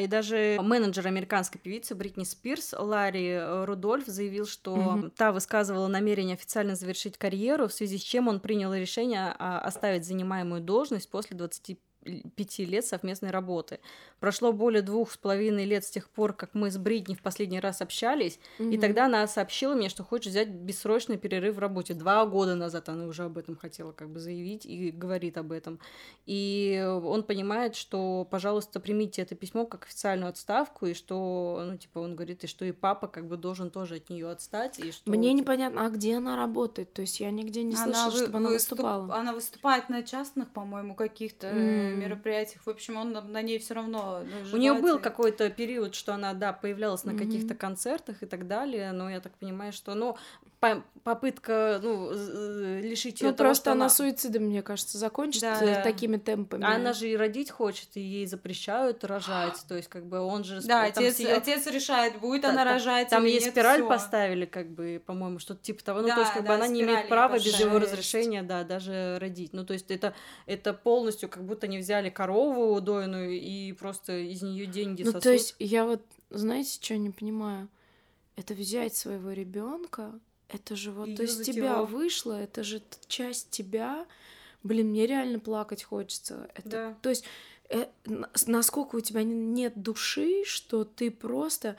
[0.00, 5.10] и даже менеджер американской певицы Бритни Спирс Ларри э, Рудольф заявил, что Мгм.
[5.10, 10.04] та высказывала намерение официально завершить карьеру, в связи с чем он принял решение а, оставить
[10.04, 13.80] занимаемую должность после 25 лет совместной работы.
[14.20, 17.60] Прошло более двух с половиной лет с тех пор, как мы с Бритни в последний
[17.60, 18.80] раз общались, и Мгм.
[18.80, 21.94] тогда она сообщила мне, что хочет взять бессрочный перерыв в работе.
[21.94, 25.78] Два года назад она уже об этом хотела как бы заявить и говорит об этом.
[26.26, 31.98] И он понимает, что, пожалуйста, примите это письмо как официальную отставку, и что, ну, типа,
[31.98, 35.10] он говорит, и что и папа как бы должен тоже от нее отстать, и что...
[35.10, 36.92] Мне типа, непонятно, а где она работает?
[36.92, 39.14] То есть я нигде не слышала, вы- чтобы она выступ- выступала.
[39.16, 41.93] Она выступает на частных, по-моему, каких-то М.
[41.94, 42.62] мероприятиях.
[42.66, 44.22] В общем, он на, на ней все равно.
[44.52, 48.92] У нее был какой-то период, что она, да, появлялась на каких-то концертах и так далее,
[48.92, 50.16] но я так понимаю, что, ну,
[50.60, 52.10] по- попытка, ну,
[52.80, 55.82] лишить ее Ну, просто она суицидом, мне кажется, закончит Да, да.
[55.82, 56.64] такими темпами.
[56.64, 60.44] А она же и родить хочет, и ей запрещают рожать, то есть как бы он
[60.44, 60.60] же...
[60.62, 63.88] Да, там отец, отец решает, будет она рожать Там ей нет, спираль всё.
[63.88, 66.00] поставили, как бы, по-моему, что-то типа того.
[66.00, 69.18] Ну, Да, то есть, как бы она не имеет права без его разрешения, да, даже
[69.20, 69.52] родить.
[69.52, 70.14] Ну, то есть, это,
[70.46, 75.22] это полностью как будто не взяли корову дойную и просто из нее деньги Ну, сосут.
[75.22, 77.68] то есть, я вот, знаете, что не понимаю?
[78.36, 80.18] Это взять своего ребенка,
[80.48, 84.06] это же вот из тебя вышло, это же часть тебя.
[84.62, 86.48] Блин, мне реально плакать хочется.
[86.54, 86.96] Это, Да.
[87.02, 87.24] То есть,
[87.68, 87.86] э,
[88.46, 91.76] насколько у тебя нет души, что ты просто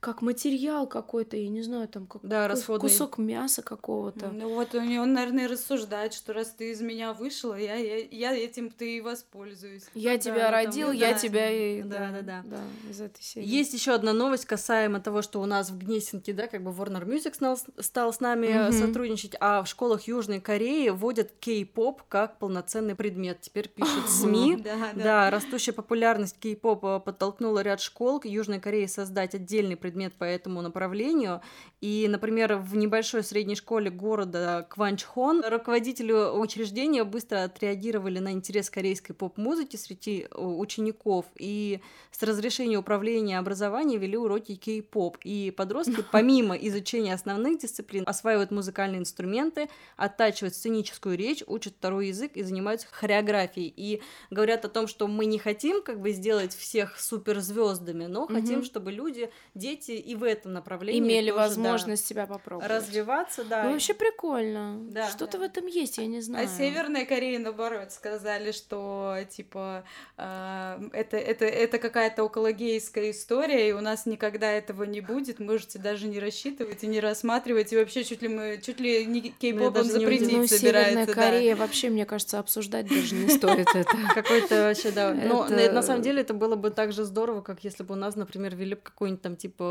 [0.00, 2.88] как материал какой-то, я не знаю, там как Да, расходный.
[2.88, 4.30] кусок мяса какого-то.
[4.32, 8.34] Ну вот него, он, наверное, рассуждает, что раз ты из меня вышла, я, я, я
[8.34, 9.84] этим ты и воспользуюсь.
[9.94, 11.18] Я да, тебя ну, там, родил, ну, я да.
[11.18, 11.82] тебя и...
[11.82, 12.42] Да, да, да.
[12.46, 13.46] Да, из этой серии.
[13.46, 17.04] Есть еще одна новость касаемо того, что у нас в Гнесинке, да, как бы Warner
[17.04, 18.72] Music стал, стал с нами Мгм.
[18.72, 23.42] сотрудничать, а в школах Южной Кореи вводят кей-поп как полноценный предмет.
[23.42, 24.56] Теперь пишут СМИ.
[24.56, 30.62] Да, Да, растущая популярность кей-попа подтолкнула ряд школ Южной Кореи создать отдельный предмет по этому
[30.62, 31.40] направлению.
[31.80, 39.14] И, например, в небольшой средней школе города Кванчхон руководители учреждения быстро отреагировали на интерес корейской
[39.14, 41.80] поп-музыки среди э, учеников и
[42.10, 45.16] с разрешения управления образования вели уроки кей-поп.
[45.24, 52.32] И подростки, помимо изучения основных дисциплин, осваивают музыкальные инструменты, оттачивают сценическую речь, учат второй язык
[52.34, 53.72] и занимаются хореографией.
[53.74, 58.62] И говорят о том, что мы не хотим как бы сделать всех суперзвездами, но хотим,
[58.64, 62.70] чтобы люди, дети и в этом направлении Имели тоже, да, возможность себя попробовать.
[62.70, 63.64] развиваться, да.
[63.64, 64.78] Ну, вообще прикольно.
[64.90, 65.38] Да, Что-то да.
[65.38, 66.46] в этом есть, я не знаю.
[66.46, 69.84] А Северная Корея, наоборот, сказали, что, типа,
[70.16, 75.78] э, это, это, это какая-то окологейская история, и у нас никогда этого не будет, можете
[75.78, 79.84] даже не рассчитывать и не рассматривать, и вообще чуть ли мы, чуть ли не кей-попом
[79.84, 81.12] запретить Ну, собирается, Северная да.
[81.12, 83.96] Корея вообще, мне кажется, обсуждать даже не стоит это.
[84.14, 85.14] Какой-то вообще, да.
[85.14, 88.16] Но на, самом деле это было бы так же здорово, как если бы у нас,
[88.16, 89.69] например, ввели бы какой-нибудь там типа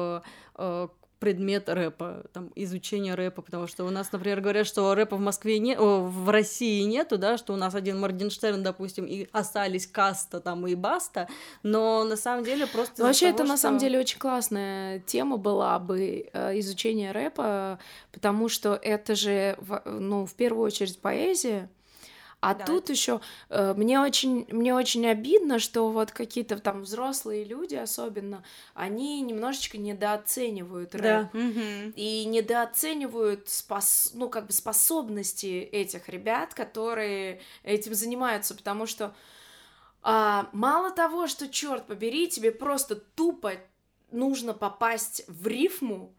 [0.55, 0.87] э,
[1.19, 5.59] предмет рэпа, там, изучение рэпа, потому что у нас, например, говорят, что рэпа в Москве
[5.59, 10.65] нет, в России нету, да, что у нас один Моргенштерн, допустим, и остались Каста там
[10.65, 11.27] и Баста,
[11.61, 14.99] но на самом деле просто Ну, Вообще, того, это на что- самом деле очень классная
[14.99, 17.79] тема была бы э, изучение рэпа,
[18.13, 21.69] потому что это же, ну, в первую очередь поэзия,
[22.41, 23.19] А Да, тут еще
[23.49, 29.77] э, мне очень мне очень обидно, что вот какие-то там взрослые люди, особенно, они немножечко
[29.77, 31.27] недооценивают рэп.
[31.33, 31.39] Да.
[31.95, 34.11] И недооценивают спос...
[34.13, 39.13] ну, как бы способности этих ребят, которые этим занимаются, потому что
[40.01, 43.53] а, мало того, что, черт побери, тебе просто тупо
[44.11, 46.13] нужно попасть в рифму,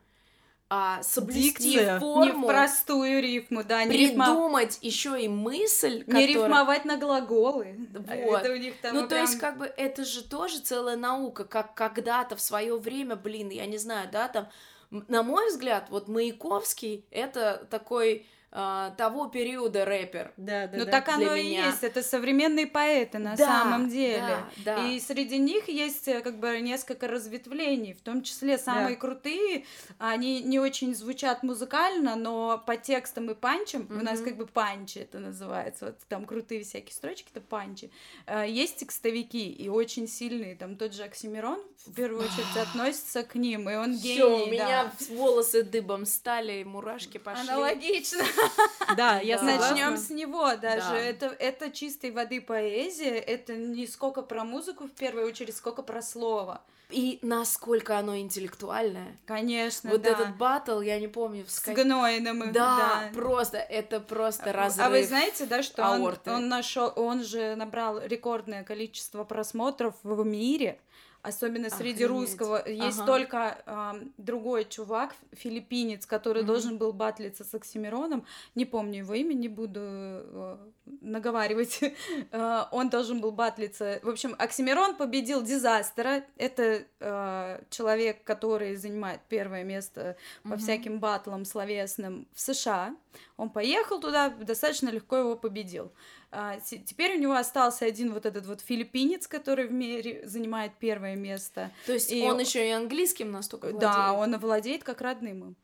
[0.72, 1.94] а, соблюсти Дикция.
[1.94, 6.96] Не форму, простую рифму, да, не, рифма- придумать еще и мысль, не которая- рифмовать на
[6.96, 7.76] глаголы.
[8.08, 8.42] А Вот.
[8.44, 11.74] Это у них там Ну, то есть, как бы, это же тоже целая наука, как
[11.74, 14.48] когда-то в свое время, блин, я не знаю, да, там,
[14.90, 20.32] на мой взгляд, вот Маяковский это такой а, того периода рэпер.
[20.36, 20.90] Да, да, Ну да.
[20.90, 21.66] так для оно и меня.
[21.66, 24.20] есть, это современные поэты на Да, самом деле.
[24.64, 24.88] да, да.
[24.88, 29.64] И среди них есть э, как бы несколько разветвлений, в том числе самые крутые,
[29.98, 34.98] они не очень звучат музыкально, но по текстам и панчам, у нас как бы панчи
[34.98, 37.90] это называется, вот там крутые всякие строчки, это панчи.
[38.26, 43.36] Э, Есть текстовики и очень сильные, там тот же Оксимирон в первую очередь относится к
[43.36, 44.50] ним, и он гений, Все, у да.
[44.50, 47.48] меня волосы дыбом стали, мурашки пошли.
[47.48, 48.24] Аналогично.
[48.96, 49.44] Да, я Да.
[49.44, 50.90] Начнем с него даже.
[50.90, 50.96] Да.
[50.98, 53.16] Это, это чистой воды поэзия.
[53.18, 56.60] Это не сколько про музыку в первую очередь, сколько про слово.
[56.90, 59.16] И насколько оно интеллектуальное.
[59.26, 60.10] Конечно, вот да.
[60.10, 62.42] этот батл, я не помню, в с ска- Гнойным.
[62.42, 64.86] и- Да, просто, это просто разрыв.
[64.86, 66.32] А вы знаете, да, что он, аорты.
[66.32, 70.80] он нашел, он же набрал рекордное количество просмотров в мире,
[71.22, 72.08] особенно среди Охренеть.
[72.30, 72.68] русского.
[72.68, 73.06] Есть Ага.
[73.06, 76.46] только ам, другой чувак, филиппинец, который Мгм.
[76.46, 78.24] должен был батлиться с Оксимироном.
[78.54, 80.56] Не помню его имя, не буду э,
[81.00, 81.80] наговаривать.
[82.32, 84.00] Э, он должен был батлиться.
[84.02, 86.24] В общем, Оксимирон победил Дизастера.
[86.36, 90.58] Это э, человек, который занимает первое место по Мгм.
[90.58, 92.94] всяким батлам словесным в США.
[93.36, 95.92] Он поехал туда, достаточно легко его победил.
[96.32, 100.72] А, те- теперь у него остался один вот этот вот филиппинец, который в мире занимает
[100.78, 101.70] первое место.
[101.86, 104.34] То есть и он он- еще и английским настолько Да, владеет?
[104.34, 105.56] он владеет как родным им.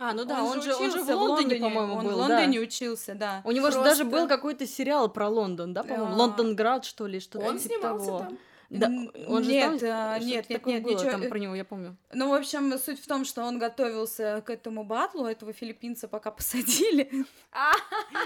[0.00, 2.36] А, ну да, он, же, он же в учился Лондоне, по-моему, он был, в да.
[2.36, 3.42] Лондоне учился, да.
[3.44, 6.12] У него же Просто- даже был какой-то сериал про Лондон, да, по-моему?
[6.14, 6.16] А.
[6.16, 8.18] Лондонград, что ли, что-то Он типа снимался того.
[8.20, 8.38] там.
[8.70, 8.86] Да,
[9.26, 11.54] он же нет, там, а, что-то нет, нет, нет, было ничего, там э, про него,
[11.54, 11.96] я помню.
[12.12, 16.06] Ну, в общем, суть в том, что он готовился к этому батлу, а этого филиппинца
[16.06, 17.10] пока посадили.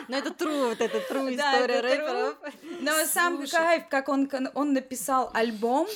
[0.09, 2.37] Ну это true, вот это true история рэперов.
[2.81, 5.87] Но сам кайф, как он, он написал альбом,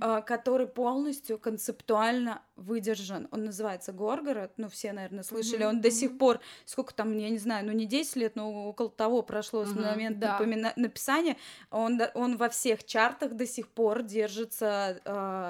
[0.00, 3.26] а, который полностью концептуально выдержан.
[3.30, 5.64] Он называется Горгород, ну, все, наверное, слышали.
[5.64, 8.68] Мгм, Он до сих пор, сколько там, я не знаю, ну, не 10 лет, но
[8.68, 10.38] около того прошло с Мгм, момента да.
[10.38, 11.36] напомина- написания.
[11.70, 15.00] Он, он во всех чартах до сих пор держится,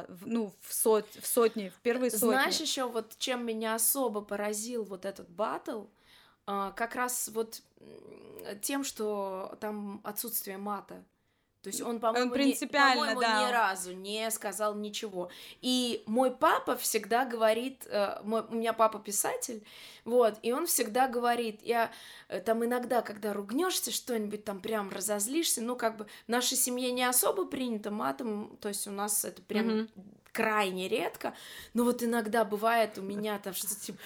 [0.08, 2.28] в- ну, в, сот, в сотни, в первой сотне.
[2.28, 5.84] Знаешь еще вот чем меня особо поразил вот этот батл,
[6.46, 7.62] а, как раз вот
[8.62, 11.04] тем, что там отсутствие мата.
[11.62, 13.46] То есть он, по-моему, не- принципиально, по-моему, да.
[13.48, 15.30] ни разу не сказал ничего.
[15.61, 19.62] И мой папа всегда говорит, э, мой- у меня папа писатель,
[20.06, 21.90] вот, и он всегда говорит, я
[22.28, 26.92] э, там иногда, когда ругнешься что-нибудь там прям разозлишься, ну как бы в нашей семье
[26.92, 29.88] не особо принято матом, то есть у нас это прям Мгм.
[30.32, 31.34] крайне редко,
[31.74, 33.98] но вот иногда бывает у меня там что-то типа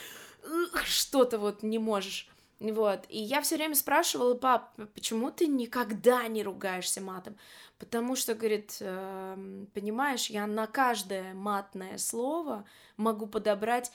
[0.84, 2.28] что-то вот не можешь.
[2.72, 3.04] Вот.
[3.08, 7.36] И я все время спрашивала, пап, почему ты никогда не ругаешься матом?
[7.78, 12.64] Потому что, говорит, эм, понимаешь, я на каждое матное слово
[12.96, 13.92] могу подобрать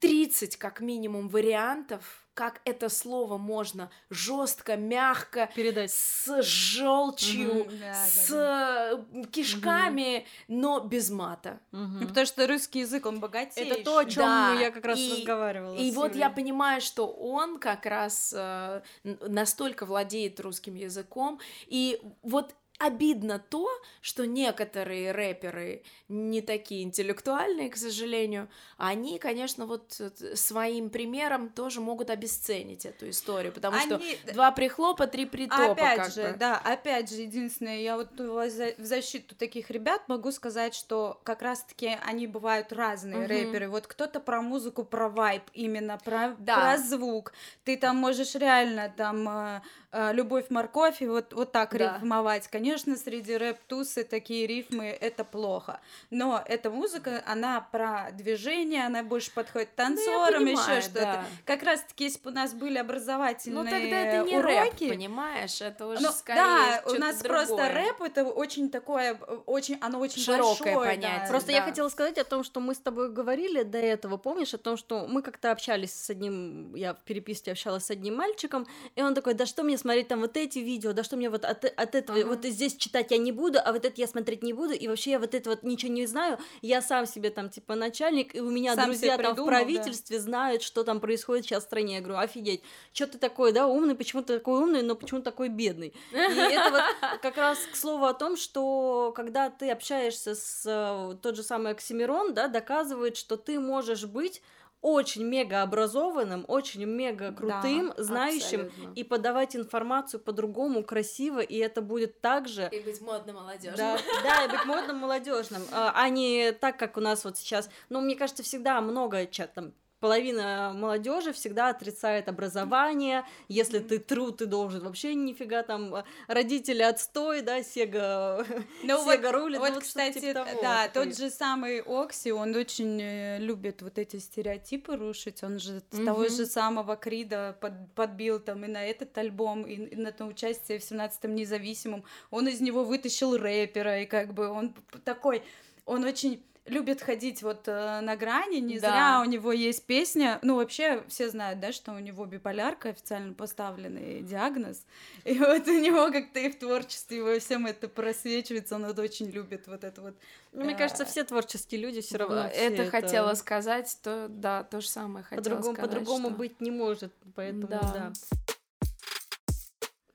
[0.00, 5.90] 30 как минимум вариантов, как это слово можно жестко, мягко, Передать.
[5.90, 8.92] с желчью, да, да, с да.
[9.12, 11.60] э, кишками, но без мата.
[11.72, 11.98] Мгм.
[12.00, 13.70] Ну, Потому что русский язык, он богатейший.
[13.70, 15.76] Это то, о чем Да, я как раз и- разговаривала.
[15.76, 22.54] И вот я понимаю, что он как раз э, настолько владеет русским языком, и вот
[22.80, 23.68] обидно то,
[24.00, 31.80] что некоторые рэперы не такие интеллектуальные, к сожалению, они, конечно, вот э, своим примером тоже
[31.80, 35.72] могут обесценить эту историю, потому что Они- два прихлопа, три притопа.
[35.72, 40.32] Опять же, да, опять же, единственное, я вот в за- в защиту таких ребят могу
[40.32, 43.26] сказать, что как раз-таки они бывают разные Мгм.
[43.28, 43.68] рэперы.
[43.68, 46.54] Вот кто-то про музыку, про вайб, именно про, Да.
[46.56, 47.34] про звук.
[47.64, 49.62] Ты там можешь реально там
[49.92, 51.96] э, э, любовь, морковь и вот, вот так Да.
[51.96, 52.48] рифмовать.
[52.48, 55.80] Конечно, среди рэп-тусы такие рифмы это плохо.
[56.10, 61.00] Но эта музыка, она про движение, она больше подходит Ну, я танцорам, еще понимаю, что-то.
[61.00, 61.24] да.
[61.44, 65.60] Как раз-таки, если бы у нас были образовательные Ну тогда это не уроки, рэп, понимаешь?
[65.60, 67.72] Это уже ну, скорее да, у нас просто другое.
[67.74, 69.14] рэп это очень такое,
[69.46, 71.20] очень, оно очень Широкое большое, понятие.
[71.24, 71.28] да.
[71.28, 71.64] Просто я да.
[71.66, 75.06] хотела сказать о том, что мы с тобой говорили до этого, помнишь, о том, что
[75.06, 79.34] мы как-то общались с одним, я в переписке общалась с одним мальчиком, и он такой,
[79.34, 82.18] да что мне смотреть там вот эти видео, да что мне вот от, от этого,
[82.18, 82.28] Ага.
[82.28, 85.12] вот здесь читать я не буду, а вот это я смотреть не буду, и вообще
[85.12, 88.50] я вот это вот ничего не знаю, я сам себе там типа начальник, и у
[88.50, 89.56] меня Сам друзья там в придумал, да.
[89.56, 91.94] правительстве знают, что там происходит сейчас в стране.
[91.96, 92.62] Я говорю, офигеть,
[92.92, 95.94] что ты такой, да, умный, почему ты такой умный, но почему такой бедный?
[96.12, 96.82] И это вот
[97.22, 101.72] как раз к слову о том, что когда ты общаешься с э, тот же самый
[101.72, 104.42] Оксимирон, да, доказывает, что ты можешь быть
[104.82, 108.92] очень мега образованным, очень мега крутым, знающим Абсолютно.
[108.94, 113.76] и подавать информацию по-другому, красиво, и это будет так же И быть модно молодежным.
[113.76, 117.68] да, да, и быть модным, молодежным, а а не так, как у нас вот сейчас.
[117.88, 123.24] Ну, мне кажется, всегда много ча- там половина молодежи всегда отрицает образование.
[123.48, 128.44] Если ты тру, ты должен вообще нифига там а, родители отстой, да, Сега,
[128.82, 129.60] Ну вот, Сега рулит.
[129.60, 131.06] ну, вот, кстати, типа того, да, такой.
[131.06, 136.06] тот же самый Окси, он очень э, любит вот эти стереотипы рушить, он же Мгм.
[136.06, 140.24] того же самого Крида под- подбил там и на этот альбом, и, и на то
[140.24, 144.74] участие в 17-м независимом, он из него вытащил рэпера, и как бы он
[145.04, 145.42] такой,
[145.84, 148.90] он очень любит ходить вот э, на грани, не Да.
[148.90, 153.34] зря у него есть песня, ну вообще все знают, да, что у него биполярка, официально
[153.34, 154.84] поставленный диагноз,
[155.24, 159.30] и вот у него как-то и в творчестве во всем это просвечивается, он вот очень
[159.30, 160.14] любит вот это вот.
[160.52, 162.48] Ну, мне э, кажется, все творческие люди все равно.
[162.50, 165.90] Все это хотела сказать, то да, то же самое хотела По-другому, сказать.
[165.90, 167.80] по-другому что- быть не может, поэтому Да.
[167.80, 168.12] да.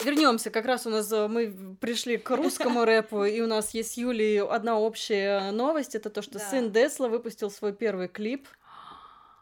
[0.06, 3.94] Вернемся, как раз у нас э, мы пришли к русскому рэпу, и у нас есть
[3.94, 6.40] с Юлей одна общая новость, это то, что Да.
[6.50, 8.48] сын Десла выпустил свой первый клип.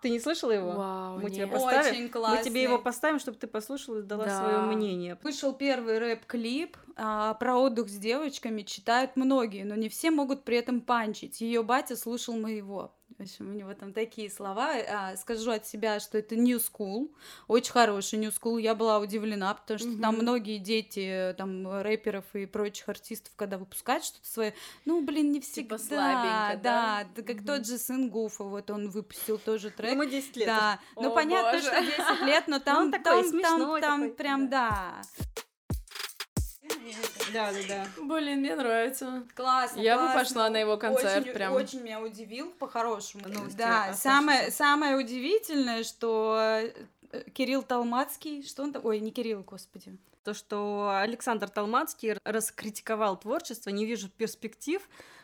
[0.02, 0.72] Ты не слышала его?
[0.72, 1.52] Вау, Мы тебе нет.
[1.52, 1.92] поставим.
[1.92, 2.44] Очень Мы классный.
[2.44, 4.38] тебе его поставим, чтобы ты послушала и дала Да.
[4.38, 5.18] свое мнение.
[5.24, 10.58] Вышел первый рэп-клип а, про отдых с девочками, читают многие, но не все могут при
[10.58, 11.40] этом панчить.
[11.40, 12.94] Ее батя слушал моего.
[13.20, 14.72] В общем, у него там такие слова.
[14.90, 17.12] А, скажу от себя, что это New School,
[17.48, 18.60] очень хороший New School.
[18.60, 20.24] Я была удивлена, потому что там Мгм.
[20.24, 24.54] многие дети, там рэперов и прочих артистов, когда выпускают что-то свое,
[24.86, 25.78] ну блин, не всегда.
[25.78, 27.08] Типа слабенько, да?
[27.16, 27.46] да, как Мгм.
[27.46, 29.92] тот же сын Гуфа, вот он выпустил тоже трек.
[29.92, 30.48] Ну, мы 10 лет.
[30.48, 31.64] Да, ну О, понятно, боже.
[31.64, 34.64] что 10 лет, но там, он такой там, там, там такой, прям, да.
[34.64, 35.02] Да,
[37.34, 37.88] да, да.
[37.98, 39.24] Блин, мне нравится.
[39.36, 40.20] Классно, Я бы классно.
[40.20, 41.54] пошла на его концерт, очень, прям.
[41.54, 43.28] Очень меня удивил по-хорошему.
[43.28, 44.02] Новости да, оставшиеся.
[44.02, 46.62] самое, самое удивительное, что
[47.12, 48.86] э, Кирилл Талмацкий, что он там?
[48.86, 49.98] Ой, не Кирилл, господи.
[50.24, 54.82] То, что Александр Толмацкий раскритиковал творчество, не вижу перспектив.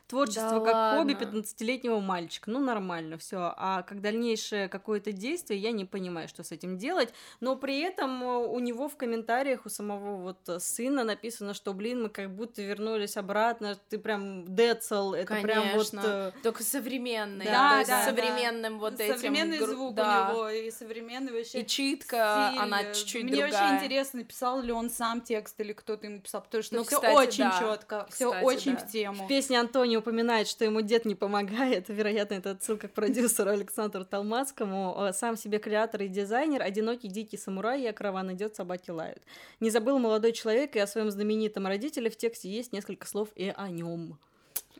[0.09, 1.37] Творчество Да как хобби ладно.
[1.39, 2.49] 15-летнего мальчика.
[2.49, 3.53] Ну, нормально, все.
[3.55, 7.13] А как дальнейшее какое-то действие, я не понимаю, что с этим делать.
[7.41, 11.73] Но при этом э, у него в комментариях, у самого вот э, сына написано, что,
[11.73, 15.89] блин, мы как будто вернулись обратно, ты прям децл, это прям вот...
[15.91, 16.01] Конечно.
[16.03, 18.05] э, Только современный, Да, да, да.
[18.05, 19.15] современным вот этим.
[19.15, 20.29] Современный звук да.
[20.29, 22.61] у него и современный вообще И читка, стиль.
[22.63, 23.67] она чуть-чуть Мне другая.
[23.75, 26.97] очень интересно, писал ли он сам текст или кто-то ему писал, потому что Ну, все
[26.97, 27.59] очень да.
[27.59, 28.79] четко, все очень да.
[28.79, 29.25] в тему.
[29.25, 31.85] В песне Антони упоминает, что ему дед не помогает.
[31.89, 34.95] Вероятно, это отсылка к продюсеру Александру Толмацкому.
[34.97, 39.21] Э, Сам себе креатор и дизайнер, одинокий дикий самурай, я караван идет, собаки лают.
[39.59, 43.53] Не забыл молодой человек, и о своем знаменитом родителе в тексте есть несколько слов и
[43.55, 44.17] о нем.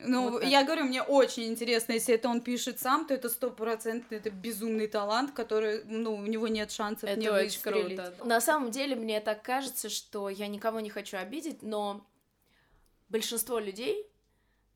[0.01, 0.49] Ну, Вот так.
[0.49, 4.87] я говорю, мне очень интересно, если это он пишет сам, то это стопроцентно это безумный
[4.87, 7.97] талант, который, ну, у него нет шансов не Это очень выстрелить.
[7.97, 8.13] круто.
[8.25, 12.05] На самом деле, мне так кажется, что я никого не хочу обидеть, но
[13.09, 14.05] большинство людей,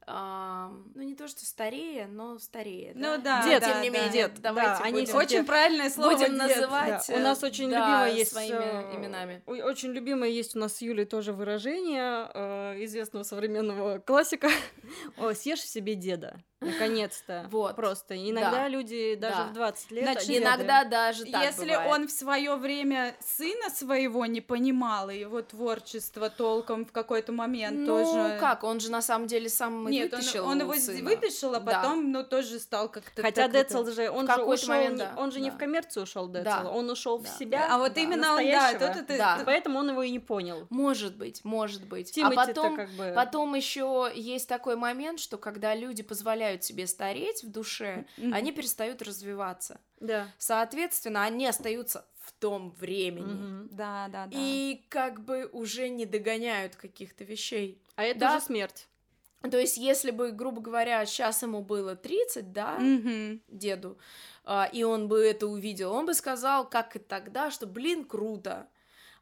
[0.07, 2.91] ну не то что старее, но старее.
[2.95, 3.97] Ну да, да, Дед, да, тем не да.
[3.97, 6.37] менее, Дед, давайте да, они будем, Очень правильное слово будем «дед».
[6.37, 7.05] называть.
[7.07, 9.43] Да, у нас очень да, любимое есть, своими э, именами.
[9.45, 14.49] Очень любимое есть у нас с Юлей тоже выражение э, известного современного классика.
[15.17, 16.43] О, съешь в себе деда.
[16.63, 17.45] Наконец-то.
[17.49, 17.75] Вот.
[17.75, 18.15] Просто.
[18.15, 18.67] Иногда Да.
[18.67, 19.43] люди даже Да.
[19.45, 20.03] в 20 лет...
[20.03, 20.29] Значит.
[20.29, 21.91] Иногда даже так Если бывает.
[21.91, 27.77] он в свое время сына своего не понимал, и его творчество толком в какой-то момент
[27.79, 28.37] ну тоже...
[28.39, 31.09] как, он же на самом деле сам Нет, он, вытащил он его сына.
[31.09, 31.81] вытащил, а Да.
[31.81, 33.21] потом, ну, тоже стал как-то...
[33.21, 35.55] Хотя так Децл же, он же ушел, момент, не- да, он же не да.
[35.55, 36.69] в коммерцию ушел Децл, Да.
[36.69, 37.29] он ушел Да.
[37.29, 37.67] в себя.
[37.69, 38.01] А вот Да.
[38.01, 39.17] именно он, да, тут это...
[39.17, 39.41] Да.
[39.45, 40.67] Поэтому он его и не понял.
[40.69, 42.11] Может быть, может быть.
[42.11, 43.13] Тимати-то а потом, как бы...
[43.15, 48.33] потом еще есть такой момент, что когда люди позволяют себе стареть в душе, Мгм.
[48.33, 49.79] они перестают развиваться.
[50.01, 50.27] Да.
[50.37, 53.33] Соответственно, они остаются в том времени.
[53.33, 53.69] Мгм.
[53.71, 54.29] Да, да, да.
[54.37, 57.81] И как бы уже не догоняют каких-то вещей.
[57.95, 58.35] А это Да.
[58.35, 58.87] уже смерть.
[59.49, 63.41] То есть, если бы, грубо говоря, сейчас ему было 30, да, Мгм.
[63.47, 63.97] деду,
[64.45, 68.67] а, и он бы это увидел, он бы сказал, как и тогда, что, блин, круто.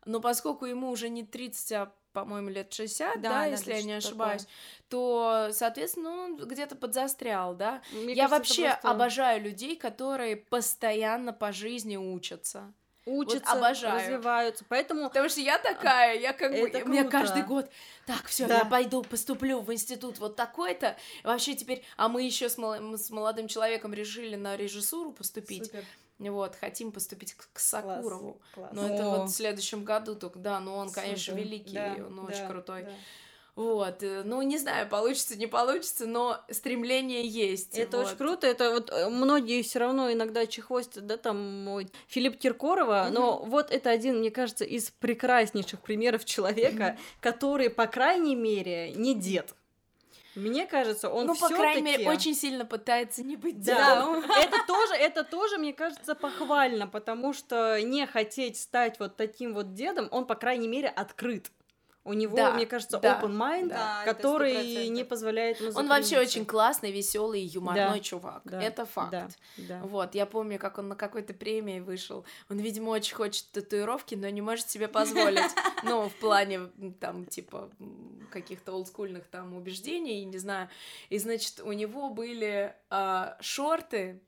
[0.06, 3.94] Но поскольку ему уже не 30, а, по-моему, лет 60, Да, да, если я не
[3.94, 4.48] ошибаюсь,
[4.90, 7.82] то, соответственно, он где-то подзастрял, да.
[7.92, 12.74] Мне я кажется, вообще просто- обожаю людей, которые постоянно по жизни учатся.
[13.08, 14.00] учатся, вот обожаю.
[14.00, 14.64] развиваются.
[14.70, 17.68] Поэтому Потому что я такая, я как бы, у меня каждый год,
[18.06, 18.60] так, все, Да.
[18.60, 20.96] я пойду, поступлю в институт вот такой-то.
[21.24, 25.66] Вообще теперь, а мы еще с, мол- с молодым человеком решили на режиссуру поступить.
[25.66, 25.84] Супер.
[26.30, 28.42] Вот, хотим поступить к, к Сакурову.
[28.54, 28.72] Класс.
[28.74, 29.18] Но это О.
[29.18, 31.46] вот в следующем году только, да, но он, конечно, Супер.
[31.46, 32.84] великий, Да, он очень да, крутой.
[32.84, 32.92] да.
[33.56, 37.78] Вот, э, ну, не знаю, получится, не получится, но стремление есть.
[37.78, 38.08] Это вот.
[38.08, 38.48] очень круто.
[38.48, 43.70] Это вот э, многие все равно иногда чехвостят, да, там мой Филипп Киркорова, но вот
[43.72, 49.54] это один, мне кажется, из прекраснейших примеров человека, который, по крайней мере, не дед.
[50.36, 54.24] Мне кажется, он Ну, по всё-таки- крайней мере, очень сильно пытается не быть Да, дедом.
[54.24, 59.74] это тоже, это тоже, мне кажется, похвально, потому что не хотеть стать вот таким вот
[59.74, 61.52] дедом, он, по крайней мере, открыт.
[62.04, 64.88] У него, Да, мне кажется, да, open mind, да, который 100%.
[64.88, 68.42] не позволяет ему Он вообще очень классный, веселый, юморной Да, чувак.
[68.44, 69.12] Да, Это факт.
[69.12, 69.82] Да, да.
[69.84, 72.26] Вот, я помню, как он на какой-то премии вышел.
[72.50, 75.42] Он, видимо, очень хочет татуировки, но не может себе позволить.
[75.84, 77.70] Ну, в плане, там, типа,
[78.32, 80.70] каких-то олдскульных там убеждений, не знаю.
[81.10, 84.22] И, значит, у него были а, шорты,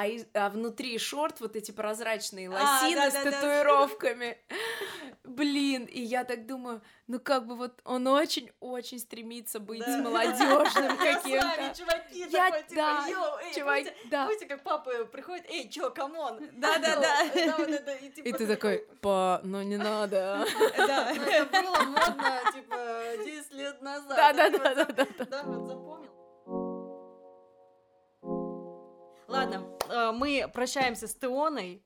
[0.00, 3.30] а, из- а внутри шорт вот эти прозрачные А, лосины с да-да-да.
[3.40, 4.38] татуировками.
[5.24, 9.98] Блин, и я так думаю, ну как бы вот он очень-очень стремится быть Да.
[9.98, 11.74] молодежным каким-то.
[11.76, 14.24] чуваки, Я- такой, типа, да, «Yo, эй, Чувак, помните- да.
[14.26, 16.38] Помните, как папа приходит, эй, чё, come on?
[16.52, 17.16] Да-да-да.
[17.34, 20.46] Да, и, типа, ты такой, па, ну не надо.
[20.76, 21.10] Да.
[21.12, 22.76] Это было модно, типа,
[23.24, 24.16] 10 лет назад.
[24.36, 26.08] Зап- Да, вот запомнил.
[29.28, 29.77] Ладно,
[30.12, 31.82] мы прощаемся с Теоной.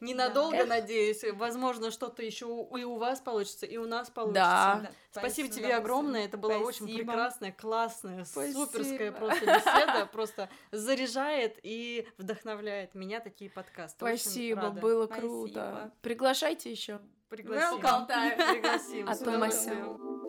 [0.00, 0.68] Ненадолго, Эх.
[0.68, 1.24] надеюсь.
[1.32, 4.34] Возможно, что-то еще и у вас получится, и у нас получится.
[4.34, 4.90] Да.
[5.10, 6.26] Спасибо С тебе огромное.
[6.26, 7.12] Это была очень Спасибо.
[7.12, 8.66] прекрасная, классная, Спасибо.
[8.66, 10.06] суперская просто беседа.
[10.12, 14.04] Просто заряжает и вдохновляет меня такие подкасты.
[14.04, 15.28] Очень Спасибо, было Спасибо.
[15.28, 15.92] круто.
[16.02, 17.00] Приглашайте еще.
[17.30, 17.80] Пригласим.
[17.80, 18.06] Welcome.
[18.52, 19.08] Пригласим.
[19.08, 20.25] А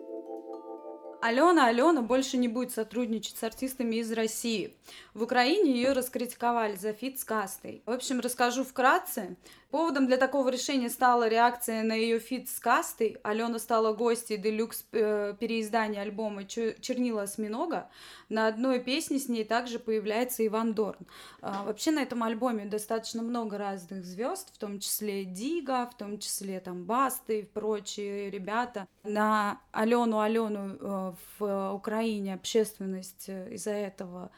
[1.20, 4.76] Алена Алена больше не будет сотрудничать с артистами из России.
[5.14, 7.82] В Украине ее раскритиковали за фит с кастой.
[7.86, 9.36] В общем, расскажу вкратце.
[9.70, 13.18] Поводом для такого решения стала реакция на ее фит с кастой.
[13.22, 17.90] Алена стала гостьей deluxe э, переиздания альбома «Чё- «Чернила осьминога».
[18.30, 21.06] На одной песне с ней также появляется Иван Дорн.
[21.42, 26.18] А, Вообще на этом альбоме достаточно много разных звезд, в том числе Дига, в том
[26.18, 28.86] числе там Басты и прочие ребята.
[29.02, 34.30] На Алену Алену э, в Украине общественность э, из-за этого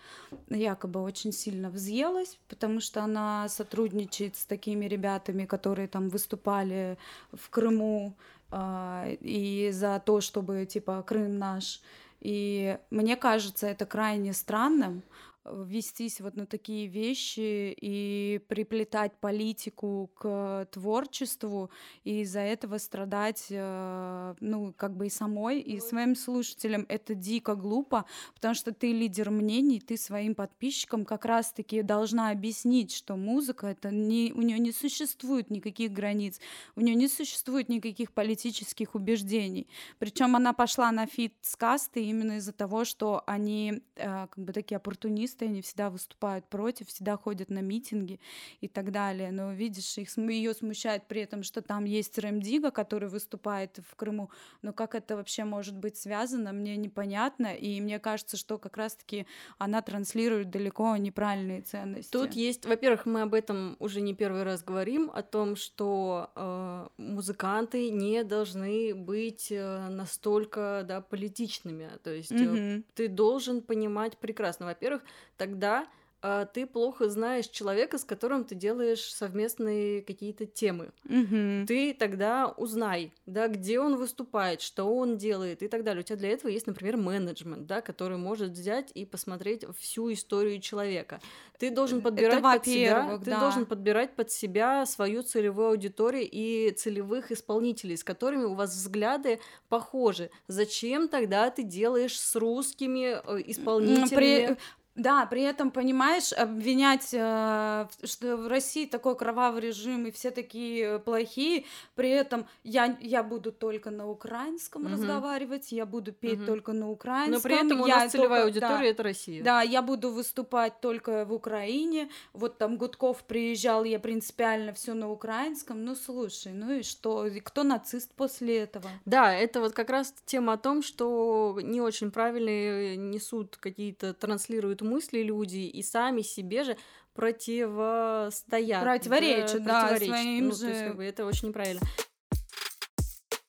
[0.49, 6.99] якобы очень сильно взъелась, потому что она сотрудничает с такими ребятами, которые там выступали
[7.33, 8.14] в Крыму
[8.51, 11.81] а, и за то, чтобы типа Крым наш.
[12.21, 15.03] И мне кажется, это крайне странным э,
[15.45, 21.70] вестись вот на такие вещи и приплетать политику к творчеству
[22.05, 26.84] и из-за этого страдать, э, ну, как бы и самой, и своим слушателям.
[26.88, 32.95] Это дико глупо, потому что ты лидер мнений, ты своим подписчикам как раз-таки должна объяснить,
[32.95, 36.38] что музыка это не, у нее не существует никаких границ,
[36.76, 39.68] у нее не существует никаких политических убеждений.
[39.99, 44.53] Причем она пошла на фит с кастой именно из-за того, что они э, как бы
[44.53, 48.20] такие оппортунисты, они всегда выступают против, всегда ходят на митинги
[48.61, 49.31] и так далее.
[49.33, 53.97] Но видишь, их ее смущает при этом, что там есть Рэм Дига, который выступает в
[53.97, 54.31] Крыму.
[54.62, 57.55] Но как это вообще может быть связано, мне непонятно.
[57.55, 59.26] И мне кажется, что как раз-таки
[59.59, 62.12] она транслирует далеко неправильные ценности.
[62.12, 66.89] Тут есть, во-первых, мы об этом уже не первый раз говорим, о том, что э,
[66.99, 71.91] музыканты не должны быть э, настолько да, политичными.
[72.03, 72.85] То есть Мгм.
[72.95, 74.66] ты должен понимать прекрасно.
[74.66, 75.03] Во-первых,
[75.37, 75.87] тогда
[76.23, 80.91] э, ты плохо знаешь человека, с которым ты делаешь совместные какие-то темы.
[81.05, 81.66] Мгм.
[81.66, 86.03] Ты тогда узнай, да, где он выступает, что он делает и так далее.
[86.03, 90.61] У тебя для этого есть, например, менеджмент, да, который может взять и посмотреть всю историю
[90.61, 91.21] человека.
[91.59, 93.41] Ты должен подбирать под себя, во-первых, ты да.
[93.41, 99.41] должен подбирать под себя свою целевую аудиторию и целевых исполнителей, с которыми у вас взгляды
[99.68, 100.31] похожи.
[100.49, 104.14] Зачем тогда ты делаешь с русскими э, исполнителями?
[104.16, 104.57] При-
[105.01, 110.98] Да, при этом, понимаешь, обвинять, э, что в России такой кровавый режим и все такие
[110.98, 114.92] плохие, при этом я, я буду только на украинском Мгм.
[114.92, 116.46] разговаривать, я буду петь Мгм.
[116.46, 117.32] только на украинском.
[117.32, 119.42] Но при этом у я нас целевая только- да, аудитория это Россия.
[119.42, 122.11] Да, я буду выступать только в Украине.
[122.34, 125.82] Вот там Гудков приезжал, я принципиально все на украинском.
[125.82, 127.26] Ну слушай, ну и что?
[127.26, 128.90] И кто нацист после этого?
[129.07, 134.82] Да, это вот как раз тема о том, что не очень правильно несут какие-то, транслируют
[134.91, 136.76] мысли люди, и сами себе же
[137.14, 138.82] противостоят.
[138.82, 140.16] Противоречат, да, противоречат.
[140.16, 140.61] своим ну, же...
[140.61, 141.80] то есть, как бы, это очень неправильно.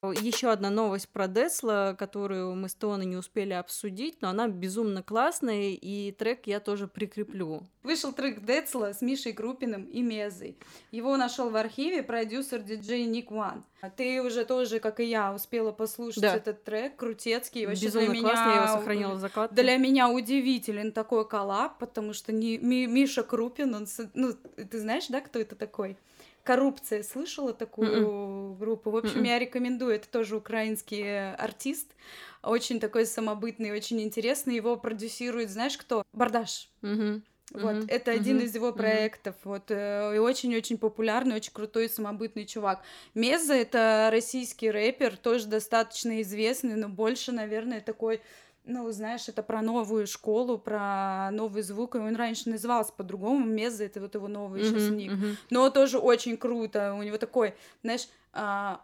[0.03, 5.03] Еще одна новость про Десла, которую мы с Тоной не успели обсудить, но она безумно
[5.03, 7.61] классная, и трек я тоже прикреплю.
[7.83, 10.57] Вышел трек Децла с Мишей Крупиным и Мезой.
[10.89, 13.63] Его нашел в архиве продюсер диджей Ник Ван.
[13.95, 16.35] Ты уже тоже, как и я, успела послушать Да.
[16.35, 17.67] этот трек, крутецкий.
[17.67, 18.29] Вообще Безумно для меня...
[18.29, 19.55] классный, я его сохранила в закладке.
[19.55, 25.05] Для меня удивителен такой коллаб, потому что не, Ми- Миша Крупин, он, ну, ты знаешь,
[25.09, 25.95] да, кто это такой?
[26.43, 28.89] Коррупция, слышала такую группу?
[28.89, 29.25] В общем, Мгм.
[29.25, 31.95] я рекомендую, это тоже украинский э, артист,
[32.41, 36.03] очень такой самобытный, очень интересный, его продюсирует, знаешь кто?
[36.13, 36.69] Бардаш.
[36.81, 37.23] Мгм.
[37.53, 37.87] Вот, Мгм.
[37.87, 38.45] это один Мгм.
[38.45, 42.81] из его проектов, вот, э, и очень-очень популярный, очень крутой, самобытный чувак.
[43.13, 48.21] Меза— это российский рэпер, тоже достаточно известный, но больше, наверное, такой,
[48.63, 53.83] ну, знаешь, это про новую школу, про новый звук, и он раньше назывался по-другому, Меза—
[53.85, 54.97] это вот его новый сейчас Мгм.
[54.97, 55.11] ник.
[55.11, 55.37] Мгм.
[55.49, 58.81] Но тоже очень круто, у него такой, знаешь, а,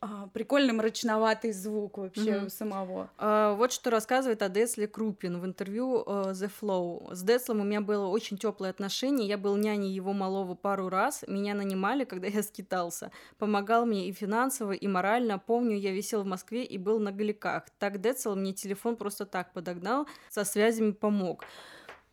[0.00, 3.10] а, прикольный мрачноватый звук вообще у самого.
[3.18, 7.14] А, Вот что рассказывает о Десле Крупин в интервью э, The Flow.
[7.14, 9.26] С Деслом у меня было очень теплое отношение.
[9.26, 11.24] Я был няней его малого пару раз.
[11.26, 13.10] Меня нанимали, когда я скитался.
[13.38, 15.38] Помогал мне и финансово, и морально.
[15.38, 17.64] Помню, я висел в Москве и был на Галиках.
[17.78, 21.44] Так Децл мне телефон просто так подогнал, со связями помог.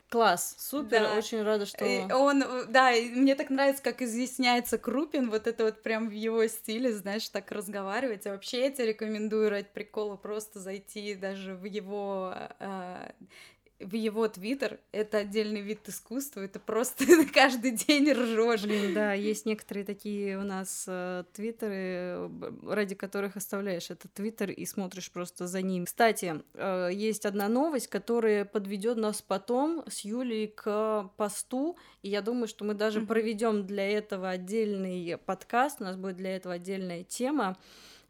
[0.09, 1.17] Класс, супер, Да.
[1.17, 1.83] очень рада, что...
[1.83, 6.09] И он, э, да, и мне так нравится, как изъясняется Крупин, вот это вот прям
[6.09, 8.27] в его стиле, знаешь, так разговаривать.
[8.27, 13.11] А вообще я тебе рекомендую ради прикола просто зайти даже в его а,
[13.79, 14.79] в его твиттер.
[14.91, 18.63] Это отдельный вид искусства, это просто каждый день ржешь.
[18.63, 22.29] Блин, да, есть некоторые такие у нас э, твиттеры,
[22.63, 25.85] ради которых оставляешь этот твиттер и смотришь просто за ним.
[25.85, 32.21] Кстати, э, есть одна новость, которая подведет нас потом с Юлей к посту, и я
[32.21, 37.03] думаю, что мы даже проведем для этого отдельный подкаст, у нас будет для этого отдельная
[37.03, 37.57] тема.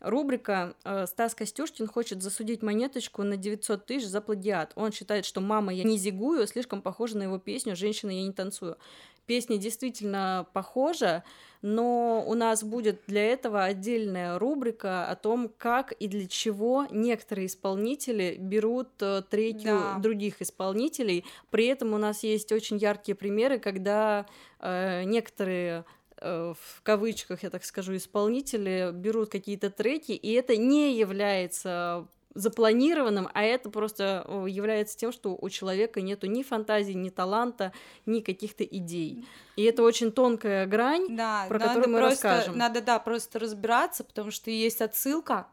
[0.05, 4.71] Рубрика э, «Стас Костюшкин хочет засудить монеточку на 900 тысяч за плагиат.
[4.75, 8.31] Он считает, что «Мама, я не зигую» слишком похожа на его песню «Женщина, я не
[8.31, 8.77] танцую».
[9.25, 11.23] Песня действительно похожа,
[11.63, 17.47] но у нас будет для этого отдельная рубрика о том, как и для чего некоторые
[17.47, 19.97] исполнители берут э, третью Да.
[19.97, 21.25] других исполнителей.
[21.49, 24.27] При этом у нас есть очень яркие примеры, когда
[24.59, 25.85] э, некоторые
[26.25, 33.43] в кавычках, я так скажу, исполнители берут какие-то треки, и это не является запланированным, а
[33.43, 37.71] это просто э, является тем, что у человека нету ни фантазии, ни таланта,
[38.05, 39.25] ни каких-то идей.
[39.55, 41.15] И это очень тонкая грань.
[41.15, 42.57] Да, про который мы просто, расскажем.
[42.57, 45.47] Надо, да, просто разбираться, потому что есть отсылка,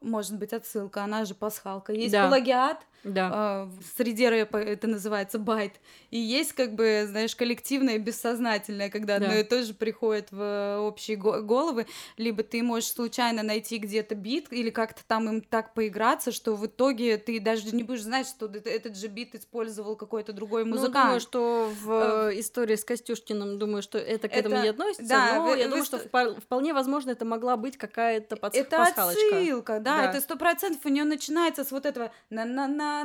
[0.00, 1.92] может быть, отсылка, она же пасхалка.
[1.92, 2.28] Есть Да.
[2.28, 3.30] плагиат, Да.
[3.32, 5.72] а, в среде рэпа это называется bite.
[6.10, 9.26] И есть, как бы, знаешь, коллективное и бессознательное, когда Да.
[9.26, 11.86] одно и то же приходит в общие го- головы.
[12.16, 16.66] Либо ты можешь случайно найти где-то бит или как-то там им так поиграться, что в
[16.66, 21.06] итоге ты даже не будешь знать, что этот же бит использовал какой-то другой Ну, музыкант.
[21.06, 25.08] думаю, что в э, истории с Костюшкиным, думаю, что это к этому Это- не относится,
[25.08, 28.36] да, но вы- я вы думаю, что- что впо- вполне возможно это могла быть какая-то
[28.36, 29.20] подс- Это пасхалочка.
[29.36, 30.10] отсылка, да, Да.
[30.10, 32.44] это сто процентов у нее начинается с вот этого на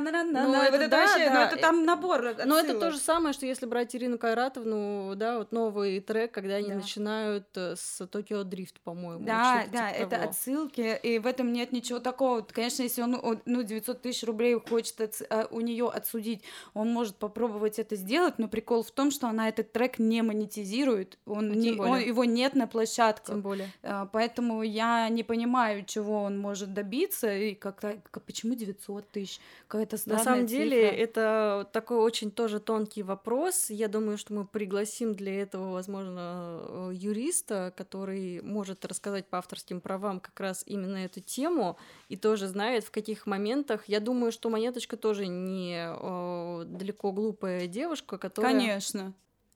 [0.00, 2.90] на на на на вот это да, вообще, ну это там набор Но это то
[2.90, 6.74] же самое, что если брать Ирину Кайратовну, да, вот новый трек, когда они Да.
[6.76, 9.24] начинают э, с Токио Дрифт, по-моему.
[9.24, 10.28] Да, да, типа это того.
[10.30, 12.40] отсылки, и в этом нет ничего такого.
[12.42, 14.94] Конечно, если он ну 900 тысяч рублей хочет
[15.30, 16.42] а, у нее отсудить,
[16.74, 21.18] он может попробовать это сделать, но прикол в том, что она этот трек не монетизирует,
[21.26, 23.26] он, Ну, не, он- его нет на площадках.
[23.34, 23.68] Тем более.
[23.82, 29.40] А, Поэтому я не понимаю, чего он может добиться, и как-то, как- почему 900 тысяч?
[29.74, 31.02] Какая-то На самом деле, цифра.
[31.02, 33.70] это такой очень тоже тонкий вопрос.
[33.70, 39.80] Я думаю, что мы пригласим для этого, возможно, э, юриста, который может рассказать по авторским
[39.80, 41.76] правам как раз именно эту тему
[42.08, 43.88] и тоже знает, в каких моментах.
[43.88, 48.52] Я думаю, что Монеточка тоже не э, далеко глупая девушка, которая...
[48.52, 49.12] Конечно.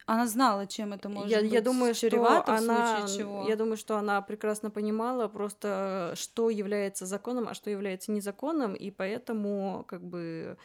[0.09, 3.07] Она знала, чем это может я, быть я думаю, что она,
[3.47, 8.91] я думаю, что она прекрасно понимала просто, что является законом, а что является незаконным, и
[8.91, 10.57] поэтому, как бы,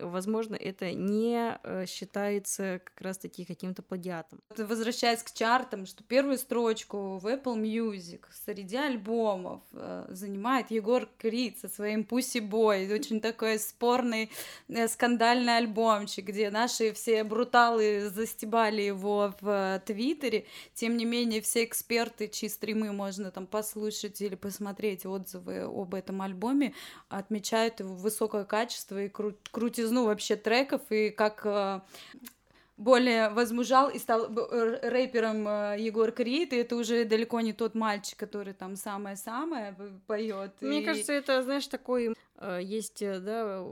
[0.00, 4.40] возможно, это не э, считается как раз-таки каким-то плагиатом.
[4.56, 11.58] Возвращаясь к чартам, что первую строчку в Apple Music среди альбомов э, занимает Егор Крид
[11.58, 12.92] со своим Pussy Boy.
[12.92, 14.30] Очень такой спорный,
[14.68, 20.46] э, скандальный альбомчик, где наши все бруталы застебали его в Твиттере.
[20.74, 26.22] Тем не менее, все эксперты, чьи стримы можно там послушать или посмотреть отзывы об этом
[26.22, 26.74] альбоме,
[27.08, 31.80] отмечают его высокое качество и кру- крутизну вообще треков, и как э,
[32.76, 34.28] более возмужал и стал
[34.82, 39.76] рэпером э, Егор Крид, и это уже далеко не тот мальчик, который там самое-самое
[40.06, 40.52] поет.
[40.60, 40.84] Мне и...
[40.84, 43.64] кажется, это, знаешь, такой э, есть, да,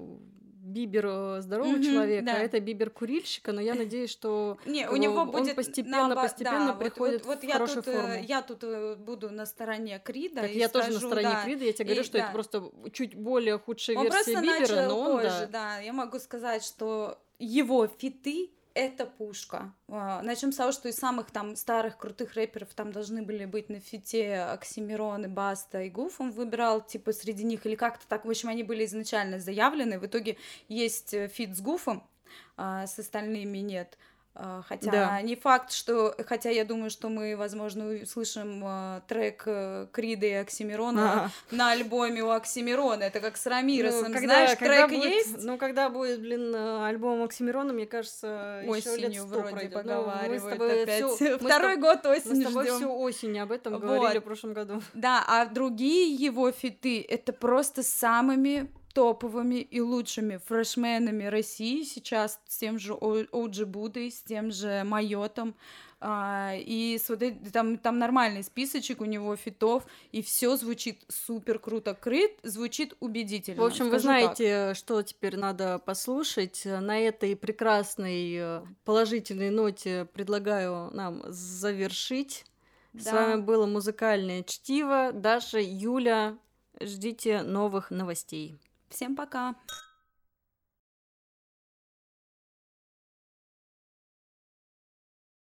[0.62, 2.36] Бибер э, здорового mm-hmm, человека, да.
[2.36, 6.14] а это Бибер курильщика, но я надеюсь, что не, у него он будет постепенно, на,
[6.14, 8.14] постепенно да, приходит вот, вот, в я хорошую тут, форму.
[8.22, 10.42] Я тут э, буду на стороне Крида.
[10.42, 12.24] Так я скажу, тоже на стороне да, Крида, я тебе говорю, и, что да.
[12.24, 15.76] это просто чуть более худшая он версия Бибера, но он, позже, да.
[15.76, 15.78] да.
[15.78, 18.50] Я могу сказать, что его фиты
[18.80, 19.74] это пушка.
[19.88, 23.68] А, Начнем с того, что из самых там старых крутых рэперов там должны были быть
[23.68, 26.20] на фите Оксимирон и Баста и Гуф.
[26.20, 28.24] Он выбирал типа среди них или как-то так.
[28.24, 29.98] В общем, они были изначально заявлены.
[29.98, 32.08] В итоге есть э, фит с Гуфом,
[32.56, 33.98] а с остальными нет.
[34.32, 35.22] А, Хотя Да.
[35.22, 36.14] не факт, что...
[36.26, 41.30] Хотя я думаю, что мы, возможно, услышим а, трек э, Крида и Оксимирона Ага.
[41.50, 43.02] на альбоме у Оксимирона.
[43.02, 44.08] Это как с Рамиросом.
[44.08, 45.42] Ну, когда, Знаешь, когда трек будет, есть?
[45.42, 49.72] Ну, когда будет, блин, э, альбом Оксимирона, мне кажется, еще лет сто вроде пройдет.
[49.72, 51.04] Ну, мы поговаривают тобой опять.
[51.10, 52.76] всю- мы Второй тоб- год Мы осень с тобой ждем.
[52.76, 53.82] всю осень об этом Вот.
[53.82, 54.80] говорили в прошлом году.
[54.94, 62.58] Да, а другие его фиты это просто самыми топовыми и лучшими фрешменами России сейчас с
[62.58, 65.54] тем же OG Будой, с тем же Майотом.
[66.02, 71.04] А, и с вот эт- там, там нормальный списочек у него фитов, и все звучит
[71.08, 71.94] супер круто.
[71.94, 73.62] Крыт звучит убедительно.
[73.62, 74.36] В общем, вы скажу так.
[74.36, 76.62] знаете, что теперь надо послушать.
[76.64, 82.46] На этой прекрасной э, положительной ноте предлагаю нам завершить.
[82.94, 83.12] С Да.
[83.12, 85.12] вами было музыкальное чтиво.
[85.12, 86.38] Даша, Юля,
[86.80, 88.58] ждите новых новостей.
[88.90, 89.54] Всем пока.